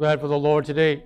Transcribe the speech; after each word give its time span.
Glad 0.00 0.18
for 0.18 0.28
the 0.28 0.38
Lord 0.38 0.64
today. 0.64 1.02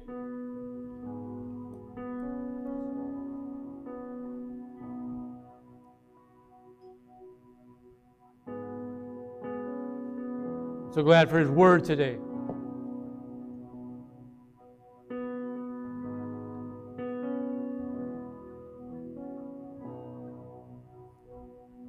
So 10.92 11.02
glad 11.02 11.28
for 11.28 11.40
His 11.40 11.50
Word 11.50 11.84
today. 11.84 12.18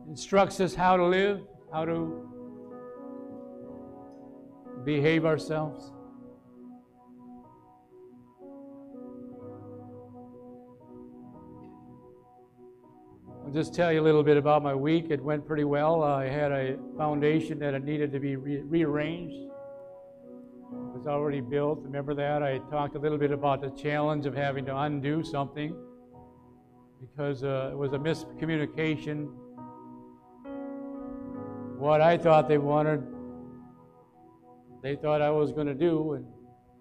Instructs 0.09 0.59
us 0.59 0.73
how 0.73 0.97
to 0.97 1.05
live, 1.05 1.41
how 1.71 1.85
to 1.85 2.27
behave 4.83 5.23
ourselves. 5.23 5.91
Just 13.55 13.73
tell 13.73 13.91
you 13.91 14.01
a 14.01 14.03
little 14.03 14.21
bit 14.21 14.35
about 14.35 14.61
my 14.61 14.75
week. 14.75 15.05
It 15.09 15.23
went 15.23 15.47
pretty 15.47 15.63
well. 15.63 16.03
I 16.03 16.27
had 16.27 16.51
a 16.51 16.77
foundation 16.97 17.57
that 17.59 17.73
it 17.73 17.85
needed 17.85 18.11
to 18.11 18.19
be 18.19 18.35
re- 18.35 18.61
rearranged. 18.61 19.33
It 19.33 20.97
was 20.97 21.07
already 21.07 21.39
built. 21.39 21.79
Remember 21.81 22.13
that? 22.15 22.43
I 22.43 22.57
talked 22.69 22.97
a 22.97 22.99
little 22.99 23.17
bit 23.17 23.31
about 23.31 23.61
the 23.61 23.69
challenge 23.69 24.25
of 24.25 24.35
having 24.35 24.65
to 24.65 24.77
undo 24.77 25.23
something 25.23 25.73
because 26.99 27.45
uh, 27.45 27.69
it 27.71 27.77
was 27.77 27.93
a 27.93 27.97
miscommunication. 27.97 29.29
What 31.77 32.01
I 32.01 32.17
thought 32.17 32.49
they 32.49 32.57
wanted, 32.57 33.03
they 34.83 34.97
thought 34.97 35.21
I 35.21 35.29
was 35.29 35.53
going 35.53 35.67
to 35.67 35.73
do, 35.73 36.13
and 36.13 36.25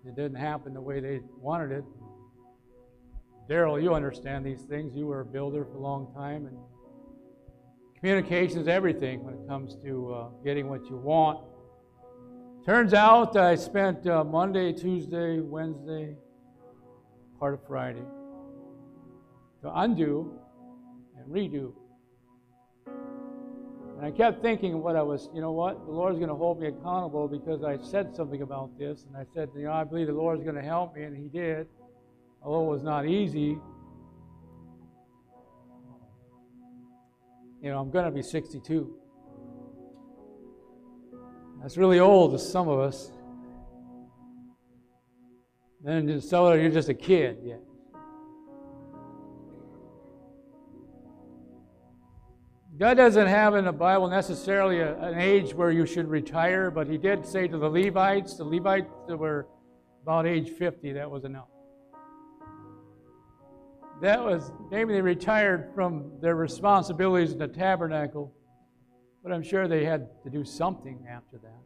it 0.04 0.16
didn't 0.16 0.38
happen 0.38 0.74
the 0.74 0.80
way 0.80 0.98
they 0.98 1.20
wanted 1.38 1.70
it. 1.70 1.84
Daryl, 3.48 3.80
you 3.80 3.94
understand 3.94 4.44
these 4.44 4.62
things. 4.62 4.96
You 4.96 5.06
were 5.06 5.20
a 5.20 5.24
builder 5.24 5.64
for 5.66 5.76
a 5.76 5.80
long 5.80 6.12
time, 6.14 6.46
and 6.46 6.56
communication 8.04 8.60
is 8.60 8.68
everything 8.68 9.24
when 9.24 9.32
it 9.32 9.48
comes 9.48 9.76
to 9.76 10.12
uh, 10.12 10.28
getting 10.44 10.68
what 10.68 10.84
you 10.90 10.96
want. 10.98 11.40
Turns 12.66 12.92
out 12.92 13.34
I 13.34 13.54
spent 13.54 14.06
uh, 14.06 14.22
Monday, 14.22 14.74
Tuesday, 14.74 15.40
Wednesday, 15.40 16.14
part 17.40 17.54
of 17.54 17.66
Friday 17.66 18.04
to 19.62 19.72
undo 19.80 20.38
and 21.16 21.32
redo. 21.32 21.72
And 23.96 24.04
I 24.04 24.10
kept 24.10 24.42
thinking 24.42 24.82
what 24.82 24.96
I 24.96 25.02
was, 25.02 25.30
you 25.34 25.40
know 25.40 25.52
what? 25.52 25.86
The 25.86 25.92
Lord's 25.92 26.18
going 26.18 26.28
to 26.28 26.36
hold 26.36 26.60
me 26.60 26.66
accountable 26.66 27.26
because 27.26 27.64
I 27.64 27.78
said 27.82 28.14
something 28.14 28.42
about 28.42 28.78
this. 28.78 29.06
And 29.06 29.16
I 29.16 29.24
said, 29.32 29.48
you 29.56 29.62
know, 29.62 29.72
I 29.72 29.84
believe 29.84 30.08
the 30.08 30.12
Lord's 30.12 30.42
going 30.42 30.56
to 30.56 30.62
help 30.62 30.94
me, 30.94 31.04
and 31.04 31.16
He 31.16 31.28
did 31.28 31.68
although 32.44 32.66
it 32.66 32.74
was 32.74 32.82
not 32.82 33.06
easy, 33.06 33.58
you 37.64 37.70
know, 37.70 37.80
I'm 37.80 37.90
going 37.90 38.04
to 38.04 38.10
be 38.10 38.22
62. 38.22 38.94
That's 41.62 41.78
really 41.78 41.98
old 41.98 42.32
to 42.32 42.38
some 42.38 42.68
of 42.68 42.78
us. 42.78 43.10
Then 45.82 46.20
so 46.20 46.52
you're 46.52 46.70
just 46.70 46.90
a 46.90 46.94
kid 46.94 47.38
Yeah. 47.42 47.56
God 52.76 52.96
doesn't 52.96 53.28
have 53.28 53.54
in 53.54 53.64
the 53.64 53.72
Bible 53.72 54.08
necessarily 54.08 54.80
a, 54.80 54.98
an 54.98 55.18
age 55.18 55.54
where 55.54 55.70
you 55.70 55.86
should 55.86 56.08
retire, 56.08 56.70
but 56.70 56.86
He 56.86 56.98
did 56.98 57.24
say 57.24 57.48
to 57.48 57.56
the 57.56 57.68
Levites, 57.68 58.36
the 58.36 58.44
Levites 58.44 58.92
that 59.08 59.16
were 59.16 59.46
about 60.02 60.26
age 60.26 60.50
50, 60.50 60.92
that 60.92 61.10
was 61.10 61.24
enough 61.24 61.53
that 64.02 64.22
was 64.22 64.52
maybe 64.70 64.92
they 64.92 65.00
retired 65.00 65.70
from 65.74 66.10
their 66.20 66.34
responsibilities 66.34 67.32
in 67.32 67.38
the 67.38 67.48
tabernacle, 67.48 68.34
but 69.22 69.32
I'm 69.32 69.42
sure 69.42 69.68
they 69.68 69.84
had 69.84 70.08
to 70.24 70.30
do 70.30 70.44
something 70.44 71.06
after 71.08 71.38
that. 71.38 71.62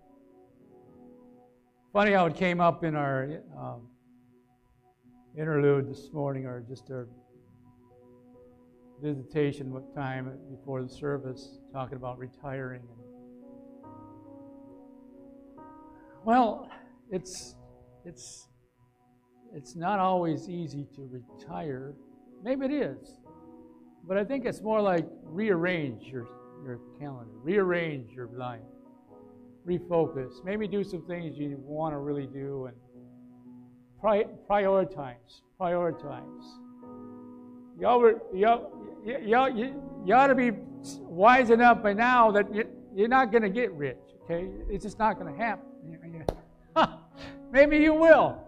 Funny 1.92 2.12
how 2.12 2.26
it 2.26 2.36
came 2.36 2.60
up 2.60 2.84
in 2.84 2.94
our 2.94 3.40
um, 3.58 3.88
interlude 5.36 5.90
this 5.90 6.12
morning, 6.12 6.44
or 6.44 6.60
just 6.68 6.90
our 6.90 7.08
visitation 9.02 9.72
time 9.94 10.38
before 10.50 10.82
the 10.82 10.88
service, 10.88 11.58
talking 11.72 11.96
about 11.96 12.18
retiring. 12.18 12.82
Well, 16.24 16.68
it's 17.10 17.54
it's 18.04 18.48
it's 19.54 19.74
not 19.74 19.98
always 19.98 20.48
easy 20.48 20.86
to 20.94 21.08
retire 21.10 21.94
Maybe 22.42 22.66
it 22.66 22.72
is. 22.72 23.18
But 24.06 24.16
I 24.16 24.24
think 24.24 24.46
it's 24.46 24.62
more 24.62 24.80
like 24.80 25.06
rearrange 25.22 26.04
your, 26.04 26.26
your 26.64 26.80
calendar, 26.98 27.32
rearrange 27.42 28.10
your 28.10 28.28
life, 28.28 28.60
refocus. 29.66 30.44
Maybe 30.44 30.66
do 30.66 30.82
some 30.82 31.02
things 31.02 31.36
you 31.36 31.58
want 31.62 31.92
to 31.92 31.98
really 31.98 32.26
do 32.26 32.66
and 32.66 32.76
pri- 34.00 34.26
prioritize. 34.48 35.42
Prioritize. 35.60 36.44
You 37.78 37.86
ought, 37.86 38.14
you, 38.34 38.66
you, 39.04 39.18
you, 39.26 39.82
you 40.06 40.14
ought 40.14 40.28
to 40.28 40.34
be 40.34 40.52
wise 41.00 41.50
enough 41.50 41.82
by 41.82 41.92
now 41.92 42.30
that 42.30 42.52
you, 42.54 42.64
you're 42.94 43.08
not 43.08 43.30
going 43.30 43.42
to 43.42 43.50
get 43.50 43.72
rich, 43.72 43.98
okay? 44.24 44.48
It's 44.70 44.84
just 44.84 44.98
not 44.98 45.18
going 45.18 45.32
to 45.32 45.38
happen. 45.38 45.66
Maybe 47.52 47.78
you 47.78 47.94
will, 47.94 48.42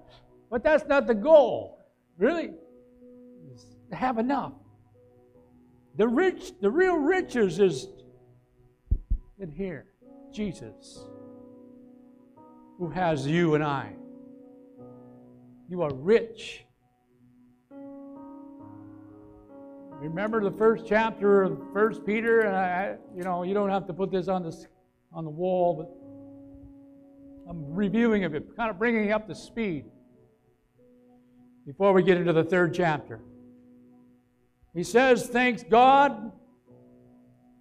but 0.51 0.63
that's 0.63 0.87
not 0.87 1.07
the 1.07 1.15
goal, 1.15 1.79
really 2.17 2.51
have 3.97 4.19
enough. 4.19 4.53
The 5.97 6.07
rich, 6.07 6.53
the 6.61 6.71
real 6.71 6.97
riches 6.97 7.59
is 7.59 7.89
in 9.39 9.51
here. 9.51 9.87
Jesus, 10.33 11.05
who 12.79 12.89
has 12.89 13.27
you 13.27 13.55
and 13.55 13.65
I. 13.65 13.95
You 15.69 15.83
are 15.83 15.93
rich. 15.93 16.65
Remember 20.01 20.43
the 20.43 20.57
first 20.57 20.87
chapter 20.87 21.43
of 21.43 21.59
First 21.75 22.07
Peter, 22.07 22.41
and 22.41 22.57
I, 22.57 22.97
you 23.15 23.23
know, 23.23 23.43
you 23.43 23.53
don't 23.53 23.69
have 23.69 23.87
to 23.89 23.93
put 23.93 24.11
this 24.11 24.29
on 24.29 24.43
the 24.43 24.67
on 25.13 25.25
the 25.25 25.31
wall, 25.31 25.75
but 25.75 27.51
I'm 27.51 27.75
reviewing 27.75 28.25
of 28.25 28.35
it, 28.35 28.57
kind 28.57 28.71
of 28.71 28.79
bringing 28.79 29.13
up 29.13 29.27
the 29.27 29.35
speed 29.35 29.85
before 31.67 31.93
we 31.93 32.03
get 32.03 32.17
into 32.17 32.33
the 32.33 32.45
third 32.45 32.73
chapter. 32.73 33.21
He 34.75 34.85
says, 34.85 35.27
Thanks 35.27 35.63
God. 35.63 36.33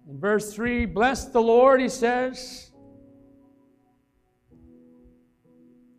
In 0.08 0.18
verse 0.18 0.52
3, 0.52 0.86
bless 0.86 1.26
the 1.26 1.40
Lord, 1.40 1.80
he 1.80 1.88
says, 1.88 2.72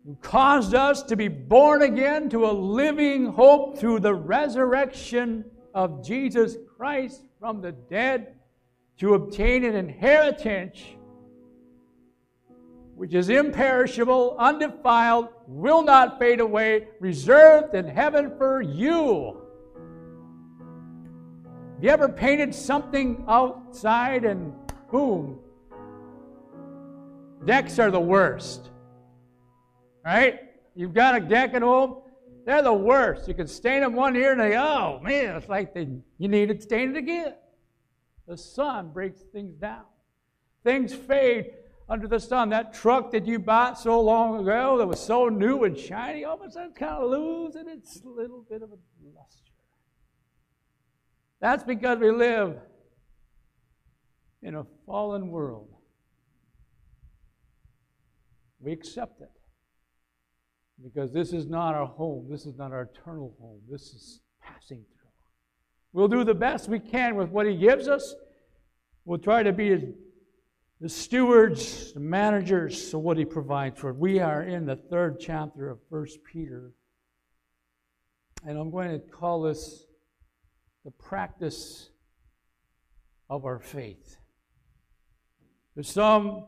who 0.04 0.16
caused 0.16 0.74
us 0.74 1.02
to 1.04 1.16
be 1.16 1.28
born 1.28 1.82
again 1.82 2.28
to 2.28 2.46
a 2.46 2.52
living 2.52 3.26
hope 3.26 3.78
through 3.78 4.00
the 4.00 4.14
resurrection 4.14 5.44
of 5.74 6.04
Jesus 6.04 6.56
Christ 6.76 7.22
from 7.40 7.62
the 7.62 7.72
dead 7.72 8.34
to 8.98 9.14
obtain 9.14 9.64
an 9.64 9.76
inheritance 9.76 10.78
which 12.94 13.14
is 13.14 13.30
imperishable, 13.30 14.36
undefiled, 14.38 15.28
will 15.46 15.82
not 15.82 16.18
fade 16.18 16.40
away, 16.40 16.88
reserved 17.00 17.74
in 17.74 17.86
heaven 17.86 18.36
for 18.36 18.60
you 18.60 19.41
you 21.82 21.90
ever 21.90 22.08
painted 22.08 22.54
something 22.54 23.24
outside 23.26 24.24
and 24.24 24.52
boom? 24.90 25.40
Decks 27.44 27.80
are 27.80 27.90
the 27.90 28.00
worst. 28.00 28.70
Right? 30.04 30.40
You've 30.76 30.94
got 30.94 31.16
a 31.16 31.20
deck 31.20 31.54
at 31.54 31.62
home, 31.62 32.02
they're 32.46 32.62
the 32.62 32.72
worst. 32.72 33.26
You 33.26 33.34
can 33.34 33.48
stain 33.48 33.80
them 33.80 33.94
one 33.94 34.14
year 34.14 34.32
and 34.32 34.40
they, 34.40 34.56
oh 34.56 35.00
man, 35.02 35.36
it's 35.36 35.48
like 35.48 35.74
they, 35.74 35.88
you 36.18 36.28
need 36.28 36.48
to 36.48 36.60
stain 36.60 36.90
it 36.90 36.96
again. 36.96 37.34
The 38.28 38.36
sun 38.36 38.90
breaks 38.90 39.20
things 39.32 39.56
down. 39.56 39.84
Things 40.64 40.94
fade 40.94 41.50
under 41.88 42.06
the 42.06 42.20
sun. 42.20 42.50
That 42.50 42.72
truck 42.72 43.10
that 43.10 43.26
you 43.26 43.38
bought 43.38 43.78
so 43.78 44.00
long 44.00 44.40
ago 44.40 44.78
that 44.78 44.86
was 44.86 45.00
so 45.00 45.28
new 45.28 45.64
and 45.64 45.76
shiny, 45.76 46.24
all 46.24 46.40
of 46.40 46.48
a 46.48 46.50
sudden 46.50 46.70
it's 46.70 46.78
kind 46.78 47.02
of 47.02 47.10
losing 47.10 47.68
its 47.68 48.00
little 48.04 48.44
bit 48.48 48.62
of 48.62 48.70
a 48.70 48.78
luster. 49.14 49.51
That's 51.42 51.64
because 51.64 51.98
we 51.98 52.12
live 52.12 52.56
in 54.42 54.54
a 54.54 54.64
fallen 54.86 55.28
world. 55.28 55.68
We 58.60 58.70
accept 58.70 59.20
it. 59.20 59.30
Because 60.80 61.12
this 61.12 61.32
is 61.32 61.48
not 61.48 61.74
our 61.74 61.86
home. 61.86 62.28
This 62.30 62.46
is 62.46 62.56
not 62.56 62.70
our 62.70 62.82
eternal 62.82 63.34
home. 63.40 63.58
This 63.68 63.92
is 63.92 64.20
passing 64.40 64.84
through. 64.94 65.10
We'll 65.92 66.06
do 66.06 66.22
the 66.22 66.32
best 66.32 66.68
we 66.68 66.78
can 66.78 67.16
with 67.16 67.30
what 67.30 67.46
He 67.46 67.56
gives 67.56 67.88
us. 67.88 68.14
We'll 69.04 69.18
try 69.18 69.42
to 69.42 69.52
be 69.52 69.94
the 70.80 70.88
stewards, 70.88 71.92
the 71.92 72.00
managers, 72.00 72.94
of 72.94 73.00
what 73.00 73.16
he 73.16 73.24
provides 73.24 73.80
for. 73.80 73.92
We 73.92 74.20
are 74.20 74.42
in 74.42 74.66
the 74.66 74.76
third 74.76 75.18
chapter 75.20 75.70
of 75.70 75.78
First 75.90 76.18
Peter. 76.24 76.72
And 78.44 78.58
I'm 78.58 78.70
going 78.70 78.90
to 78.90 78.98
call 78.98 79.42
this 79.42 79.86
the 80.84 80.90
practice 80.90 81.90
of 83.30 83.44
our 83.44 83.58
faith. 83.58 84.16
There's 85.74 85.90
some 85.90 86.46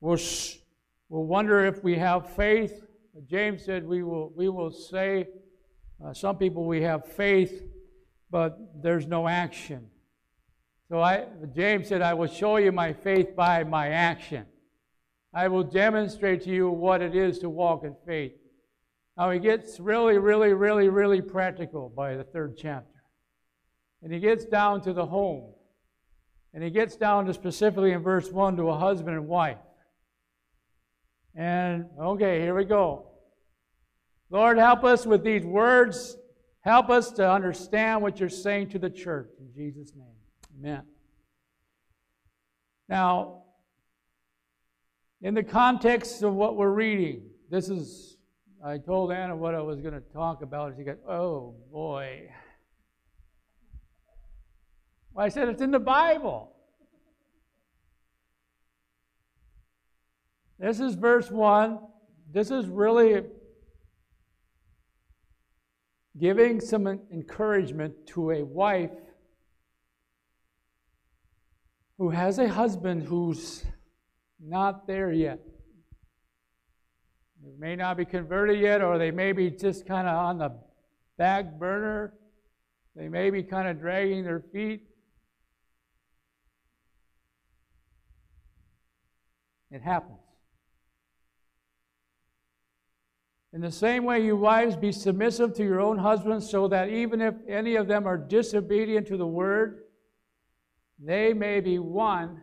will, 0.00 0.18
will 1.08 1.26
wonder 1.26 1.64
if 1.64 1.82
we 1.82 1.96
have 1.96 2.34
faith. 2.36 2.84
James 3.28 3.64
said 3.64 3.86
we 3.86 4.02
will, 4.02 4.32
we 4.36 4.48
will 4.48 4.70
say, 4.70 5.28
uh, 6.04 6.12
some 6.12 6.36
people 6.36 6.64
we 6.66 6.82
have 6.82 7.06
faith, 7.06 7.62
but 8.30 8.58
there's 8.82 9.06
no 9.06 9.26
action. 9.26 9.88
So 10.88 11.00
I, 11.00 11.26
James 11.54 11.88
said, 11.88 12.02
I 12.02 12.14
will 12.14 12.28
show 12.28 12.58
you 12.58 12.70
my 12.70 12.92
faith 12.92 13.34
by 13.34 13.64
my 13.64 13.88
action. 13.88 14.46
I 15.34 15.48
will 15.48 15.64
demonstrate 15.64 16.42
to 16.42 16.50
you 16.50 16.70
what 16.70 17.02
it 17.02 17.16
is 17.16 17.38
to 17.40 17.50
walk 17.50 17.84
in 17.84 17.96
faith. 18.06 18.32
Now 19.16 19.30
he 19.30 19.38
gets 19.38 19.80
really, 19.80 20.18
really, 20.18 20.52
really, 20.52 20.88
really 20.88 21.22
practical 21.22 21.88
by 21.88 22.16
the 22.16 22.24
third 22.24 22.56
chapter. 22.56 23.02
And 24.02 24.12
he 24.12 24.20
gets 24.20 24.44
down 24.44 24.82
to 24.82 24.92
the 24.92 25.06
home. 25.06 25.54
And 26.52 26.62
he 26.62 26.70
gets 26.70 26.96
down 26.96 27.26
to 27.26 27.34
specifically 27.34 27.92
in 27.92 28.02
verse 28.02 28.30
1 28.30 28.56
to 28.56 28.68
a 28.70 28.78
husband 28.78 29.16
and 29.16 29.26
wife. 29.26 29.58
And 31.34 31.86
okay, 32.00 32.40
here 32.40 32.54
we 32.54 32.64
go. 32.64 33.10
Lord, 34.30 34.58
help 34.58 34.84
us 34.84 35.06
with 35.06 35.22
these 35.22 35.44
words. 35.44 36.16
Help 36.60 36.90
us 36.90 37.10
to 37.12 37.30
understand 37.30 38.02
what 38.02 38.18
you're 38.18 38.28
saying 38.28 38.70
to 38.70 38.78
the 38.78 38.90
church. 38.90 39.30
In 39.38 39.52
Jesus' 39.54 39.92
name. 39.94 40.16
Amen. 40.58 40.82
Now, 42.88 43.42
in 45.20 45.34
the 45.34 45.42
context 45.42 46.22
of 46.22 46.34
what 46.34 46.56
we're 46.56 46.70
reading, 46.70 47.22
this 47.50 47.68
is, 47.68 48.15
I 48.66 48.78
told 48.78 49.12
Anna 49.12 49.36
what 49.36 49.54
I 49.54 49.60
was 49.60 49.80
going 49.80 49.94
to 49.94 50.00
talk 50.00 50.42
about. 50.42 50.70
And 50.70 50.76
she 50.76 50.82
got, 50.82 50.96
oh 51.08 51.54
boy. 51.72 52.28
Well, 55.12 55.24
I 55.24 55.28
said 55.28 55.48
it's 55.48 55.62
in 55.62 55.70
the 55.70 55.78
Bible. 55.78 56.50
This 60.58 60.80
is 60.80 60.96
verse 60.96 61.30
1. 61.30 61.78
This 62.32 62.50
is 62.50 62.66
really 62.66 63.22
giving 66.18 66.60
some 66.60 66.88
encouragement 66.88 67.94
to 68.08 68.32
a 68.32 68.44
wife 68.44 68.90
who 71.98 72.10
has 72.10 72.40
a 72.40 72.48
husband 72.48 73.04
who's 73.04 73.64
not 74.40 74.88
there 74.88 75.12
yet. 75.12 75.38
May 77.58 77.76
not 77.76 77.96
be 77.96 78.04
converted 78.04 78.60
yet, 78.60 78.82
or 78.82 78.98
they 78.98 79.10
may 79.10 79.32
be 79.32 79.50
just 79.50 79.86
kind 79.86 80.08
of 80.08 80.16
on 80.16 80.38
the 80.38 80.52
back 81.16 81.58
burner. 81.58 82.14
They 82.94 83.08
may 83.08 83.30
be 83.30 83.42
kind 83.42 83.68
of 83.68 83.78
dragging 83.78 84.24
their 84.24 84.40
feet. 84.40 84.82
It 89.70 89.82
happens. 89.82 90.18
In 93.52 93.60
the 93.60 93.70
same 93.70 94.04
way, 94.04 94.24
you 94.24 94.36
wives, 94.36 94.76
be 94.76 94.92
submissive 94.92 95.54
to 95.54 95.64
your 95.64 95.80
own 95.80 95.98
husbands, 95.98 96.50
so 96.50 96.68
that 96.68 96.88
even 96.90 97.20
if 97.20 97.34
any 97.48 97.76
of 97.76 97.86
them 97.86 98.06
are 98.06 98.18
disobedient 98.18 99.06
to 99.06 99.16
the 99.16 99.26
word, 99.26 99.84
they 100.98 101.32
may 101.32 101.60
be 101.60 101.78
won 101.78 102.42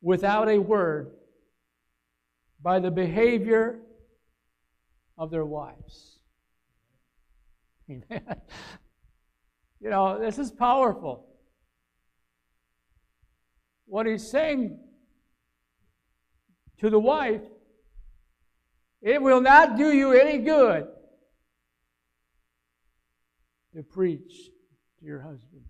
without 0.00 0.48
a 0.48 0.58
word 0.58 1.12
by 2.62 2.78
the 2.78 2.90
behavior 2.90 3.80
of 5.18 5.30
their 5.30 5.44
wives. 5.44 6.18
Amen. 7.90 8.22
You 9.80 9.90
know, 9.90 10.18
this 10.18 10.38
is 10.38 10.50
powerful. 10.50 11.26
What 13.84 14.06
he's 14.06 14.28
saying 14.28 14.78
to 16.78 16.90
the 16.90 16.98
wife, 16.98 17.42
it 19.02 19.20
will 19.20 19.40
not 19.40 19.76
do 19.76 19.92
you 19.92 20.12
any 20.12 20.38
good 20.38 20.88
to 23.74 23.82
preach 23.82 24.50
to 24.98 25.04
your 25.04 25.20
husband. 25.20 25.62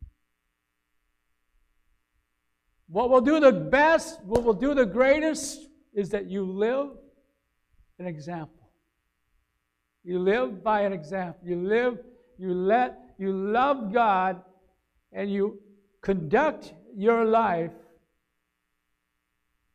What 2.89 3.11
will 3.11 3.21
do 3.21 3.41
the 3.41 3.53
best, 3.53 4.23
what 4.25 4.45
will 4.45 4.55
do 4.55 4.73
the 4.73 4.87
greatest, 4.87 5.67
is 5.97 6.11
that 6.11 6.31
you 6.31 6.45
live 6.45 6.91
an 7.99 8.07
example. 8.07 8.71
You 10.05 10.19
live 10.21 10.63
by 10.63 10.83
an 10.83 10.93
example. 10.93 11.41
You 11.49 11.57
live, 11.57 11.99
you 12.39 12.53
let, 12.53 12.99
you 13.19 13.33
love 13.33 13.93
God, 13.93 14.43
and 15.11 15.33
you 15.33 15.59
conduct 16.03 16.75
your 16.95 17.25
life 17.25 17.73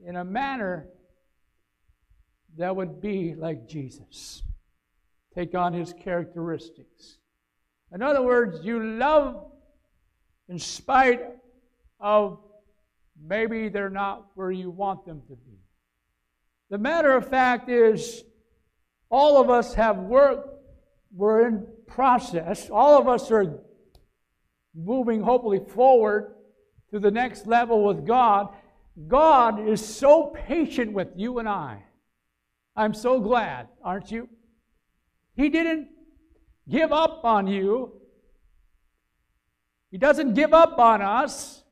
in 0.06 0.16
a 0.16 0.24
manner 0.24 0.88
that 2.58 2.76
would 2.76 3.02
be 3.02 3.34
like 3.34 3.68
Jesus. 3.68 4.44
Take 5.34 5.56
on 5.56 5.74
his 5.74 5.92
characteristics. 5.94 7.18
In 7.92 8.04
other 8.04 8.22
words, 8.22 8.64
you 8.64 8.80
love 8.84 9.52
in 10.48 10.60
spite 10.60 11.22
of 12.00 12.40
maybe 13.20 13.70
they're 13.70 13.90
not 13.90 14.28
where 14.36 14.52
you 14.52 14.70
want 14.70 15.06
them 15.06 15.22
to 15.28 15.36
be. 15.36 15.61
The 16.72 16.78
matter 16.78 17.16
of 17.16 17.28
fact 17.28 17.70
is, 17.70 18.24
all 19.10 19.42
of 19.42 19.50
us 19.50 19.74
have 19.74 19.98
work, 19.98 20.62
we're 21.14 21.46
in 21.46 21.68
process. 21.86 22.70
All 22.70 22.98
of 22.98 23.10
us 23.10 23.30
are 23.30 23.60
moving 24.74 25.22
hopefully 25.22 25.60
forward 25.68 26.34
to 26.92 27.00
the 27.00 27.12
next 27.12 27.46
level 27.46 27.84
with 27.84 28.08
God. 28.08 28.56
God 29.08 29.68
is 29.68 29.86
so 29.86 30.34
patient 30.48 30.94
with 30.94 31.10
you 31.18 31.40
and 31.40 31.50
I. 31.50 31.84
I'm 32.74 32.94
so 32.94 33.20
glad, 33.20 33.68
aren't 33.84 34.10
you? 34.10 34.30
He 35.36 35.50
didn't 35.50 35.90
give 36.70 36.94
up 36.94 37.26
on 37.26 37.48
you. 37.48 38.00
He 39.92 39.98
doesn't 39.98 40.36
give 40.36 40.54
up 40.54 40.80
on 40.80 41.02
us. 41.02 41.66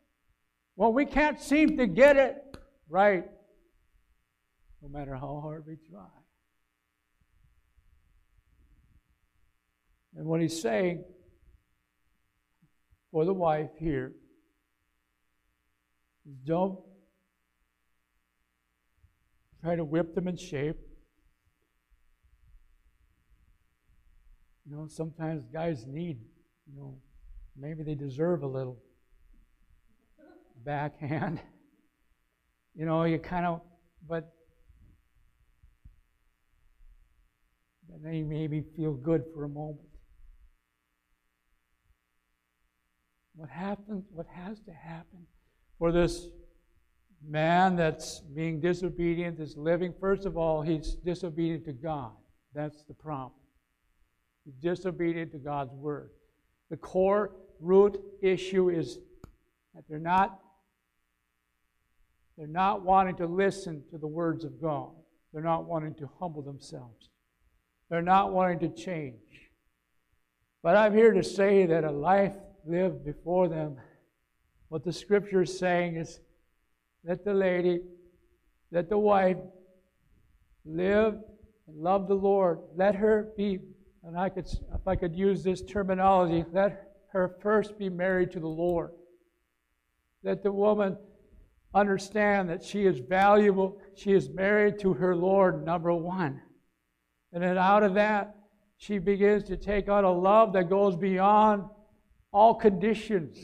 Well, 0.75 0.91
we 0.91 1.05
can't 1.05 1.39
seem 1.39 1.77
to 1.77 1.87
get 1.87 2.17
it 2.17 2.57
right, 2.89 3.29
no 4.81 4.89
matter 4.89 5.15
how 5.15 5.39
hard 5.41 5.65
we 5.67 5.75
try. 5.89 6.07
And 10.15 10.25
what 10.25 10.41
he's 10.41 10.61
saying 10.61 11.03
for 13.11 13.25
the 13.25 13.33
wife 13.33 13.71
here 13.77 14.13
is 16.27 16.35
don't 16.45 16.79
try 19.61 19.75
to 19.75 19.83
whip 19.83 20.15
them 20.15 20.27
in 20.27 20.37
shape. 20.37 20.77
You 24.65 24.75
know, 24.75 24.87
sometimes 24.87 25.45
guys 25.51 25.85
need, 25.87 26.19
you 26.67 26.79
know, 26.79 26.97
maybe 27.57 27.83
they 27.83 27.95
deserve 27.95 28.43
a 28.43 28.47
little 28.47 28.77
backhand. 30.63 31.41
You 32.75 32.85
know, 32.85 33.03
you 33.03 33.19
kind 33.19 33.45
of, 33.45 33.61
but 34.07 34.31
then 38.03 38.13
you 38.13 38.25
maybe 38.25 38.63
feel 38.75 38.93
good 38.93 39.23
for 39.33 39.43
a 39.43 39.49
moment. 39.49 39.87
What 43.35 43.49
happens, 43.49 44.05
what 44.11 44.27
has 44.27 44.59
to 44.61 44.71
happen 44.71 45.25
for 45.77 45.91
this 45.91 46.27
man 47.25 47.75
that's 47.75 48.19
being 48.19 48.59
disobedient 48.59 49.39
is 49.39 49.55
living, 49.57 49.93
first 49.99 50.25
of 50.25 50.37
all, 50.37 50.61
he's 50.61 50.95
disobedient 50.95 51.65
to 51.65 51.73
God. 51.73 52.11
That's 52.53 52.83
the 52.83 52.93
problem. 52.93 53.33
He's 54.45 54.55
disobedient 54.55 55.31
to 55.33 55.37
God's 55.37 55.73
word. 55.73 56.11
The 56.69 56.77
core 56.77 57.31
root 57.59 57.99
issue 58.21 58.69
is 58.69 58.99
that 59.73 59.83
they're 59.89 59.99
not 59.99 60.39
they're 62.37 62.47
not 62.47 62.83
wanting 62.83 63.17
to 63.17 63.25
listen 63.25 63.83
to 63.91 63.97
the 63.97 64.07
words 64.07 64.45
of 64.45 64.61
God. 64.61 64.91
They're 65.33 65.43
not 65.43 65.65
wanting 65.65 65.93
to 65.95 66.09
humble 66.19 66.41
themselves. 66.41 67.08
They're 67.89 68.01
not 68.01 68.33
wanting 68.33 68.59
to 68.59 68.69
change. 68.69 69.15
But 70.61 70.75
I'm 70.75 70.93
here 70.93 71.13
to 71.13 71.23
say 71.23 71.65
that 71.65 71.83
a 71.83 71.91
life 71.91 72.33
lived 72.65 73.03
before 73.03 73.47
them, 73.47 73.77
what 74.67 74.83
the 74.83 74.93
scripture 74.93 75.41
is 75.41 75.57
saying 75.57 75.95
is 75.95 76.19
let 77.03 77.23
the 77.23 77.33
lady, 77.33 77.81
let 78.71 78.89
the 78.89 78.97
wife 78.97 79.37
live 80.65 81.15
and 81.67 81.77
love 81.77 82.07
the 82.07 82.13
Lord. 82.13 82.59
Let 82.75 82.95
her 82.95 83.29
be, 83.35 83.59
and 84.03 84.17
I 84.17 84.29
could, 84.29 84.45
if 84.45 84.87
I 84.87 84.95
could 84.95 85.15
use 85.15 85.43
this 85.43 85.61
terminology, 85.61 86.45
let 86.51 86.93
her 87.13 87.35
first 87.41 87.79
be 87.79 87.89
married 87.89 88.31
to 88.31 88.39
the 88.39 88.47
Lord. 88.47 88.91
Let 90.23 90.43
the 90.43 90.51
woman 90.51 90.97
understand 91.73 92.49
that 92.49 92.63
she 92.63 92.85
is 92.85 92.99
valuable. 92.99 93.79
She 93.95 94.11
is 94.11 94.29
married 94.29 94.79
to 94.79 94.93
her 94.93 95.15
Lord, 95.15 95.65
number 95.65 95.93
one. 95.93 96.41
And 97.31 97.43
then 97.43 97.57
out 97.57 97.83
of 97.83 97.93
that, 97.95 98.35
she 98.77 98.97
begins 98.97 99.43
to 99.45 99.57
take 99.57 99.89
on 99.89 100.03
a 100.03 100.11
love 100.11 100.53
that 100.53 100.69
goes 100.69 100.95
beyond 100.95 101.63
all 102.31 102.55
conditions 102.55 103.37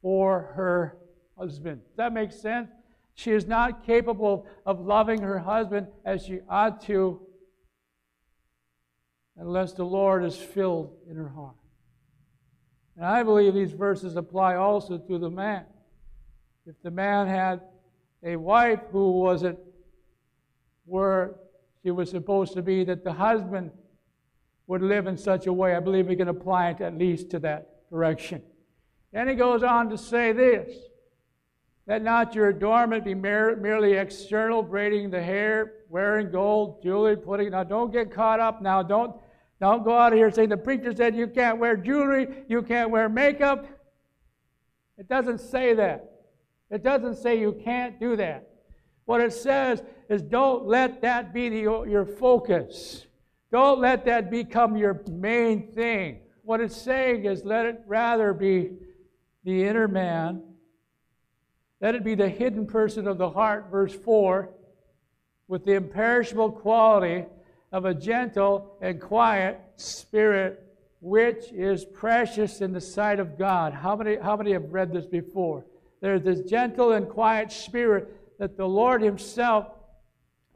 for 0.00 0.52
her 0.54 0.98
husband. 1.36 1.82
Does 1.84 1.96
that 1.96 2.12
make 2.12 2.32
sense? 2.32 2.70
She 3.14 3.32
is 3.32 3.46
not 3.46 3.84
capable 3.84 4.46
of 4.64 4.80
loving 4.80 5.20
her 5.22 5.38
husband 5.38 5.88
as 6.04 6.24
she 6.24 6.40
ought 6.48 6.80
to 6.82 7.20
unless 9.36 9.72
the 9.72 9.84
Lord 9.84 10.24
is 10.24 10.36
filled 10.36 10.94
in 11.08 11.16
her 11.16 11.28
heart. 11.28 11.56
And 12.96 13.04
I 13.04 13.22
believe 13.22 13.54
these 13.54 13.72
verses 13.72 14.16
apply 14.16 14.56
also 14.56 14.98
to 14.98 15.18
the 15.18 15.30
man. 15.30 15.64
If 16.66 16.80
the 16.82 16.90
man 16.90 17.26
had 17.26 17.60
a 18.22 18.36
wife 18.36 18.80
who 18.92 19.12
wasn't 19.12 19.58
where 20.84 21.36
she 21.82 21.90
was 21.90 22.10
supposed 22.10 22.54
to 22.54 22.62
be, 22.62 22.84
that 22.84 23.04
the 23.04 23.12
husband 23.12 23.70
would 24.66 24.82
live 24.82 25.06
in 25.06 25.16
such 25.16 25.46
a 25.46 25.52
way, 25.52 25.74
I 25.74 25.80
believe 25.80 26.06
we 26.06 26.16
can 26.16 26.28
apply 26.28 26.70
it 26.70 26.80
at 26.80 26.96
least 26.96 27.30
to 27.30 27.38
that 27.40 27.90
direction. 27.90 28.42
Then 29.12 29.28
he 29.28 29.34
goes 29.34 29.62
on 29.62 29.90
to 29.90 29.98
say 29.98 30.32
this 30.32 30.74
that 31.86 32.00
not 32.00 32.34
your 32.34 32.48
adornment 32.48 33.04
be 33.04 33.14
mer- 33.14 33.56
merely 33.56 33.94
external, 33.94 34.62
braiding 34.62 35.10
the 35.10 35.20
hair, 35.20 35.72
wearing 35.88 36.30
gold, 36.30 36.80
jewelry, 36.80 37.16
putting. 37.16 37.50
Now, 37.50 37.64
don't 37.64 37.92
get 37.92 38.12
caught 38.12 38.38
up. 38.38 38.62
Now, 38.62 38.84
don't 38.84 39.16
don't 39.60 39.84
go 39.84 39.96
out 39.96 40.12
of 40.12 40.18
here 40.18 40.30
saying 40.30 40.48
the 40.48 40.56
preacher 40.56 40.94
said 40.94 41.14
you 41.14 41.28
can't 41.28 41.58
wear 41.58 41.76
jewelry, 41.76 42.44
you 42.48 42.62
can't 42.62 42.90
wear 42.90 43.08
makeup. 43.08 43.66
It 44.98 45.08
doesn't 45.08 45.38
say 45.38 45.74
that. 45.74 46.10
It 46.70 46.82
doesn't 46.82 47.16
say 47.16 47.38
you 47.38 47.60
can't 47.64 48.00
do 48.00 48.16
that. 48.16 48.48
What 49.04 49.20
it 49.20 49.32
says 49.32 49.82
is 50.08 50.22
don't 50.22 50.66
let 50.66 51.02
that 51.02 51.34
be 51.34 51.48
the, 51.48 51.60
your 51.60 52.06
focus. 52.06 53.06
Don't 53.50 53.80
let 53.80 54.04
that 54.06 54.30
become 54.30 54.76
your 54.76 55.02
main 55.10 55.72
thing. 55.72 56.20
What 56.42 56.60
it's 56.60 56.76
saying 56.76 57.24
is 57.24 57.44
let 57.44 57.66
it 57.66 57.82
rather 57.86 58.32
be 58.32 58.70
the 59.44 59.64
inner 59.64 59.88
man 59.88 60.42
let 61.82 61.96
it 61.96 62.04
be 62.04 62.14
the 62.14 62.28
hidden 62.28 62.64
person 62.64 63.08
of 63.08 63.18
the 63.18 63.28
heart, 63.28 63.66
verse 63.68 63.92
4, 63.92 64.48
with 65.48 65.64
the 65.64 65.72
imperishable 65.72 66.52
quality 66.52 67.24
of 67.72 67.86
a 67.86 67.92
gentle 67.92 68.76
and 68.80 69.00
quiet 69.00 69.60
spirit, 69.74 70.64
which 71.00 71.50
is 71.50 71.84
precious 71.84 72.60
in 72.60 72.72
the 72.72 72.80
sight 72.80 73.18
of 73.18 73.36
God. 73.36 73.72
How 73.72 73.96
many, 73.96 74.14
how 74.14 74.36
many 74.36 74.52
have 74.52 74.72
read 74.72 74.92
this 74.92 75.06
before? 75.06 75.66
There's 76.00 76.22
this 76.22 76.48
gentle 76.48 76.92
and 76.92 77.08
quiet 77.08 77.50
spirit 77.50 78.16
that 78.42 78.56
the 78.56 78.66
Lord 78.66 79.02
Himself 79.02 79.68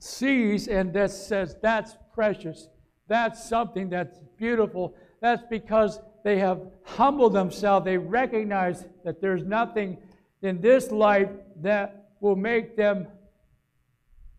sees 0.01 0.67
and 0.67 0.93
that 0.95 1.13
says, 1.13 1.55
that's 1.63 1.97
precious. 2.13 2.69
That's 3.07 3.49
something 3.49 3.91
that's 3.91 4.19
beautiful. 4.37 4.97
That's 5.21 5.45
because 5.49 6.01
they 6.25 6.41
have 6.41 6.63
humbled 6.83 7.35
themselves. 7.35 7.85
They 7.85 7.97
recognize 7.97 8.85
that 9.05 9.21
there's 9.21 9.45
nothing 9.45 9.99
in 10.43 10.61
this 10.61 10.91
life 10.91 11.29
that 11.63 12.09
will 12.19 12.35
make 12.35 12.77
them 12.77 13.07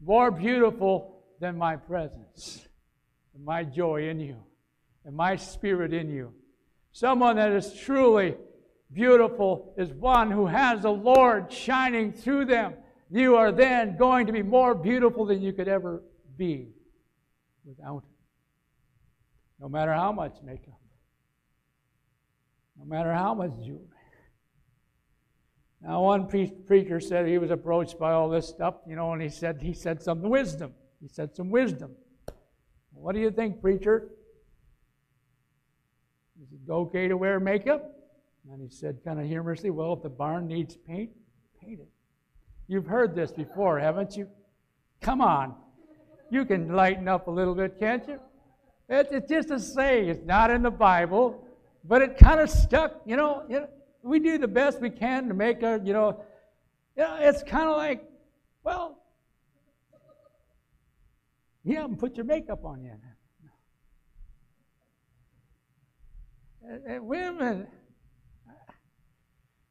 more 0.02 0.30
beautiful 0.30 1.24
than 1.40 1.58
my 1.58 1.78
presence 1.78 2.68
and 3.34 3.46
my 3.46 3.64
joy 3.64 4.10
in 4.10 4.20
you 4.20 4.36
and 5.06 5.16
my 5.16 5.38
spirit 5.38 5.94
in 5.94 6.10
you. 6.10 6.34
Someone 6.92 7.38
that 7.38 7.54
is 7.54 7.74
truly 7.74 8.36
beautiful 8.92 9.74
is 9.78 9.94
one 9.94 10.32
who 10.32 10.48
has 10.48 10.82
the 10.82 10.92
Lord 10.92 11.50
shining 11.50 12.12
through 12.12 12.44
them. 12.44 12.74
You 13.10 13.36
are 13.36 13.52
then 13.52 13.98
going 13.98 14.28
to 14.28 14.34
be 14.34 14.44
more 14.44 14.76
beautiful 14.76 15.26
than 15.26 15.42
you 15.42 15.54
could 15.54 15.68
ever 15.68 16.04
be 16.38 16.70
without 17.64 18.04
it. 18.04 18.16
No 19.60 19.70
matter 19.70 19.94
how 19.94 20.12
much 20.12 20.36
makeup, 20.44 20.80
no 22.78 22.86
matter 22.86 23.14
how 23.14 23.34
much 23.34 23.52
jewelry. 23.64 23.88
Now, 25.82 26.04
one 26.04 26.28
pre- 26.28 26.52
preacher 26.52 27.00
said 27.00 27.28
he 27.28 27.38
was 27.38 27.52
approached 27.52 28.00
by 28.00 28.12
all 28.12 28.30
this 28.30 28.48
stuff, 28.48 28.76
you 28.88 28.96
know, 28.96 29.14
and 29.14 29.22
he 29.22 29.30
said 29.30 29.62
he 29.62 29.74
said 29.74 30.02
some 30.02 30.22
wisdom. 30.22 30.74
He 31.00 31.08
said 31.08 31.36
some 31.36 31.50
wisdom. 31.50 31.96
What 32.92 33.14
do 33.14 33.22
you 33.22 33.32
think, 33.32 33.62
preacher? 33.62 34.10
Is 36.42 36.52
it 36.52 36.72
okay 36.72 37.08
to 37.08 37.16
wear 37.16 37.40
makeup? 37.40 37.94
And 38.52 38.62
he 38.62 38.70
said, 38.70 39.00
kind 39.04 39.20
of 39.20 39.28
humorously, 39.28 39.70
"Well, 39.70 39.94
if 39.94 40.02
the 40.02 40.10
barn 40.10 40.48
needs 40.48 40.76
paint, 40.76 41.12
paint 41.62 41.80
it." 41.82 41.90
You've 42.68 42.86
heard 42.86 43.16
this 43.16 43.32
before, 43.32 43.80
haven't 43.80 44.16
you? 44.16 44.28
Come 45.02 45.22
on, 45.22 45.56
you 46.30 46.46
can 46.46 46.74
lighten 46.74 47.08
up 47.08 47.28
a 47.28 47.32
little 47.32 47.56
bit, 47.56 47.80
can't 47.80 48.08
you? 48.08 48.20
It's 48.90 49.30
just 49.30 49.52
a 49.52 49.60
saying. 49.60 50.10
It's 50.10 50.26
not 50.26 50.50
in 50.50 50.64
the 50.64 50.72
Bible, 50.72 51.46
but 51.84 52.02
it 52.02 52.18
kind 52.18 52.40
of 52.40 52.50
stuck. 52.50 53.02
You 53.06 53.18
know, 53.18 53.44
you 53.50 53.62
know 53.62 53.68
we 54.02 54.20
do 54.20 54.38
the 54.38 54.48
best 54.48 54.82
we 54.82 54.90
can 54.90 55.28
to 55.28 55.34
make 55.34 55.62
a, 55.64 55.82
you 55.84 55.94
know, 55.94 56.24
you 56.96 57.04
know 57.04 57.18
it's 57.20 57.44
kind 57.44 57.70
of 57.70 57.78
like, 57.78 58.04
well, 58.64 58.98
you 61.64 61.76
haven't 61.76 61.98
put 61.98 62.16
your 62.16 62.26
makeup 62.26 62.64
on 62.64 62.84
yet. 62.84 63.00
And, 66.70 66.86
and 66.86 67.06
women, 67.06 67.68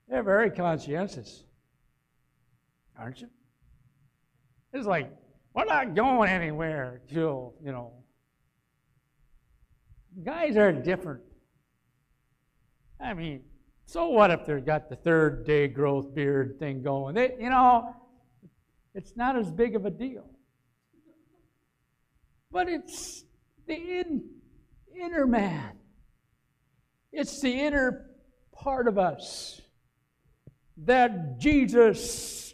they're 0.09 0.23
very 0.23 0.51
conscientious, 0.51 1.45
aren't 2.99 3.21
you? 3.21 3.29
It's 4.73 4.87
like, 4.87 5.11
we're 5.55 5.65
not 5.65 5.95
going 5.95 6.29
anywhere 6.29 7.01
till, 7.09 7.55
you 7.63 7.73
know. 7.73 7.93
Guys 10.23 10.57
are 10.57 10.73
different. 10.73 11.23
I 13.01 13.15
mean, 13.15 13.43
so 13.87 14.09
what 14.09 14.31
if 14.31 14.47
they've 14.47 14.65
got 14.65 14.89
the 14.89 14.97
third 14.97 15.47
day 15.47 15.69
growth 15.69 16.15
beard 16.15 16.59
thing 16.59 16.83
going? 16.83 17.15
They, 17.15 17.37
you 17.39 17.51
know, 17.51 17.95
it's 18.95 19.17
not 19.17 19.37
as 19.37 19.51
big 19.51 19.77
of 19.77 19.87
a 19.87 19.91
deal. 19.91 20.29
But 22.51 22.69
it's 22.69 23.25
the 23.67 23.75
in, 23.75 24.25
inner 24.99 25.27
man. 25.27 25.73
It's 27.13 27.41
the 27.41 27.53
inner 27.53 28.11
part 28.53 28.89
of 28.89 28.99
us 28.99 29.61
that 30.79 31.39
Jesus 31.39 32.46